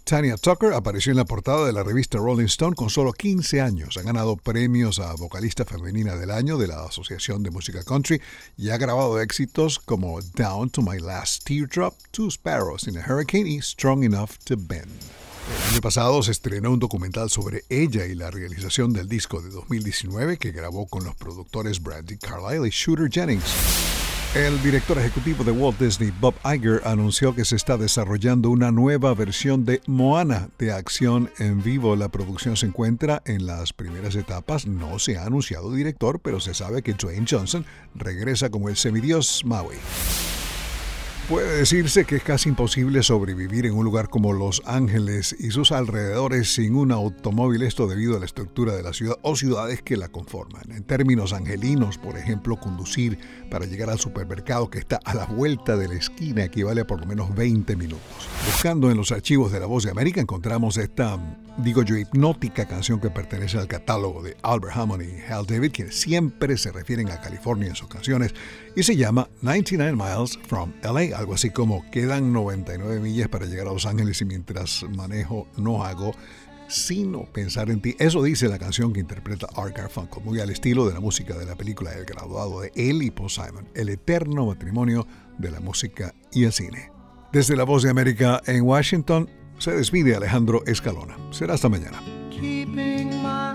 Tanya 0.08 0.38
Tucker 0.38 0.72
apareció 0.72 1.12
en 1.12 1.18
la 1.18 1.26
portada 1.26 1.66
de 1.66 1.74
la 1.74 1.84
revista 1.84 2.18
Rolling 2.18 2.46
Stone 2.46 2.78
con 2.78 2.90
solo 2.90 3.12
15 3.12 3.60
años. 3.60 3.98
Ha 3.98 4.04
ganado 4.04 4.38
premios 4.38 5.00
a 5.00 5.14
vocalista 5.16 5.66
femenina 5.66 6.16
del 6.16 6.32
año 6.32 6.58
de 6.58 6.68
la 6.68 6.86
Asociación 6.86 7.44
de 7.44 7.52
Música 7.52 7.84
Country 7.84 8.22
y 8.56 8.70
ha 8.70 8.78
grabado 8.78 9.20
éxitos 9.20 9.80
como 9.80 10.22
Down 10.22 10.70
to 10.70 10.82
My 10.82 10.98
Last 10.98 11.44
Teardrop, 11.44 11.94
Two 12.12 12.32
Sparrows 12.32 12.88
in 12.88 12.98
a 12.98 13.02
Hurricane 13.06 13.50
y 13.50 13.62
Strong 13.62 14.06
Enough 14.06 14.30
to 14.46 14.56
Bend. 14.58 14.88
El 14.88 15.74
año 15.74 15.82
pasado 15.82 16.24
se 16.24 16.32
estrenó 16.32 16.72
un 16.72 16.80
documental 16.80 17.30
sobre 17.30 17.66
ella 17.68 18.06
y 18.06 18.16
la 18.16 18.32
realización 18.32 18.94
del 18.94 19.10
disco 19.10 19.42
de 19.42 19.50
2019 19.50 20.38
que 20.38 20.54
grabó 20.54 20.88
con 20.88 21.04
los 21.04 21.16
productores 21.16 21.84
Brandy 21.84 22.18
Carlile 22.18 22.66
y 22.66 22.72
Shooter 22.72 23.10
Jennings. 23.12 23.97
El 24.36 24.62
director 24.62 24.98
ejecutivo 25.00 25.44
de 25.44 25.52
Walt 25.52 25.80
Disney, 25.80 26.12
Bob 26.20 26.36
Iger, 26.44 26.82
anunció 26.86 27.34
que 27.34 27.46
se 27.46 27.56
está 27.56 27.78
desarrollando 27.78 28.50
una 28.50 28.72
nueva 28.72 29.14
versión 29.14 29.66
de 29.66 29.82
Moana 29.88 30.50
de 30.60 30.74
acción 30.74 31.32
en 31.40 31.64
vivo. 31.64 31.96
La 31.96 32.10
producción 32.10 32.58
se 32.58 32.68
encuentra 32.68 33.24
en 33.26 33.48
las 33.48 33.74
primeras 33.74 34.16
etapas. 34.16 34.68
No 34.68 35.00
se 35.00 35.18
ha 35.18 35.26
anunciado 35.26 35.74
director, 35.74 36.20
pero 36.20 36.40
se 36.40 36.54
sabe 36.54 36.84
que 36.84 36.94
Dwayne 36.94 37.26
Johnson 37.28 37.66
regresa 37.96 38.50
como 38.50 38.70
el 38.70 38.76
semidios 38.76 39.44
Maui. 39.46 39.78
Puede 41.30 41.58
decirse 41.58 42.06
que 42.06 42.16
es 42.16 42.24
casi 42.24 42.48
imposible 42.48 43.04
sobrevivir 43.04 43.66
en 43.66 43.74
un 43.74 43.84
lugar 43.84 44.08
como 44.08 44.32
Los 44.32 44.62
Ángeles 44.66 45.36
y 45.38 45.52
sus 45.52 45.74
alrededores 45.74 46.54
sin 46.54 46.74
un 46.74 46.94
automóvil, 46.94 47.64
esto 47.64 47.86
debido 47.86 48.16
a 48.16 48.20
la 48.20 48.26
estructura 48.26 48.74
de 48.74 48.82
la 48.82 48.94
ciudad 48.94 49.18
o 49.24 49.36
ciudades 49.36 49.82
que 49.82 49.98
la 49.98 50.08
conforman. 50.08 50.72
En 50.72 50.86
términos 50.86 51.34
angelinos, 51.34 51.98
por 51.98 52.18
ejemplo, 52.18 52.56
conducir 52.56 53.20
para 53.52 53.66
llegar 53.66 53.90
al 53.90 54.00
supermercado 54.00 54.70
que 54.70 54.80
está 54.80 55.02
a 55.04 55.14
la 55.14 55.26
vuelta 55.26 55.76
de 55.76 55.90
la 55.90 55.96
esquina 55.96 56.46
equivale 56.46 56.80
a 56.80 56.88
por 56.88 57.02
lo 57.02 57.06
menos 57.06 57.36
20 57.36 57.76
minutos. 57.76 58.08
Buscando 58.46 58.90
en 58.90 58.96
los 58.96 59.12
archivos 59.12 59.52
de 59.52 59.60
La 59.60 59.66
Voz 59.66 59.84
de 59.84 59.92
América 59.92 60.22
encontramos 60.22 60.78
esta, 60.78 61.20
digo 61.58 61.82
yo, 61.84 61.98
hipnótica 61.98 62.68
canción 62.68 63.00
que 63.00 63.10
pertenece 63.10 63.58
al 63.58 63.68
catálogo 63.68 64.22
de 64.22 64.38
Albert 64.44 64.76
Hammond 64.76 65.04
y 65.04 65.32
Hal 65.32 65.46
David, 65.46 65.72
quienes 65.72 66.00
siempre 66.00 66.58
se 66.58 66.72
refieren 66.72 67.10
a 67.10 67.20
California 67.20 67.70
en 67.70 67.76
sus 67.76 67.88
canciones, 67.88 68.34
y 68.76 68.84
se 68.84 68.96
llama 68.96 69.30
99 69.42 69.96
Miles 69.96 70.38
from 70.48 70.74
LA 70.84 71.18
algo 71.18 71.34
así 71.34 71.50
como 71.50 71.90
quedan 71.90 72.32
99 72.32 73.00
millas 73.00 73.28
para 73.28 73.46
llegar 73.46 73.68
a 73.68 73.74
Los 73.74 73.86
Ángeles 73.86 74.22
y 74.22 74.26
mientras 74.26 74.84
manejo 74.96 75.48
no 75.58 75.84
hago 75.84 76.14
sino 76.68 77.24
pensar 77.32 77.70
en 77.70 77.82
ti. 77.82 77.96
Eso 77.98 78.22
dice 78.22 78.50
la 78.50 78.60
canción 78.60 78.94
que 78.94 79.00
interpreta 79.00 79.48
Art 79.56 79.76
Garfunkel, 79.76 80.24
muy 80.24 80.40
al 80.40 80.50
estilo 80.50 80.86
de 80.86 80.94
la 80.94 81.00
música 81.00 81.38
de 81.38 81.46
la 81.46 81.56
película 81.56 81.94
El 81.94 82.06
graduado 82.06 82.62
de 82.62 82.72
él 82.76 83.02
y 83.02 83.12
Paul 83.12 83.30
Simon, 83.30 83.70
el 83.74 83.90
eterno 83.90 84.48
matrimonio 84.48 85.08
de 85.38 85.52
la 85.52 85.60
música 85.60 86.14
y 86.32 86.44
el 86.44 86.52
cine. 86.52 86.92
Desde 87.32 87.56
la 87.56 87.64
voz 87.64 87.84
de 87.84 87.90
América 87.90 88.42
en 88.46 88.64
Washington, 88.64 89.30
se 89.58 89.72
despide 89.72 90.16
Alejandro 90.16 90.64
Escalona. 90.66 91.18
Será 91.32 91.56
hasta 91.56 91.70
mañana. 91.70 92.02
keeping 92.30 93.22
my 93.22 93.48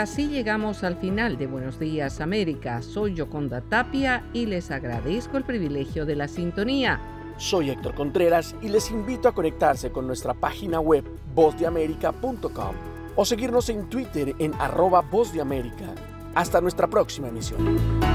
así 0.00 0.28
llegamos 0.28 0.82
al 0.82 0.96
final 0.96 1.36
de 1.36 1.46
Buenos 1.46 1.78
Días 1.78 2.20
América. 2.20 2.82
Soy 2.82 3.14
Yoconda 3.14 3.60
Tapia 3.60 4.24
y 4.32 4.46
les 4.46 4.70
agradezco 4.70 5.36
el 5.36 5.44
privilegio 5.44 6.06
de 6.06 6.16
la 6.16 6.26
sintonía. 6.26 7.00
Soy 7.36 7.70
Héctor 7.70 7.94
Contreras 7.94 8.56
y 8.62 8.68
les 8.68 8.90
invito 8.90 9.28
a 9.28 9.34
conectarse 9.34 9.90
con 9.90 10.06
nuestra 10.06 10.34
página 10.34 10.80
web 10.80 11.04
vozdeamerica.com 11.34 12.74
o 13.14 13.24
seguirnos 13.24 13.68
en 13.68 13.88
Twitter 13.88 14.34
en 14.38 14.54
arroba 14.54 15.02
Voz 15.02 15.32
de 15.32 15.40
América. 15.40 15.94
Hasta 16.34 16.60
nuestra 16.60 16.86
próxima 16.86 17.28
emisión. 17.28 18.09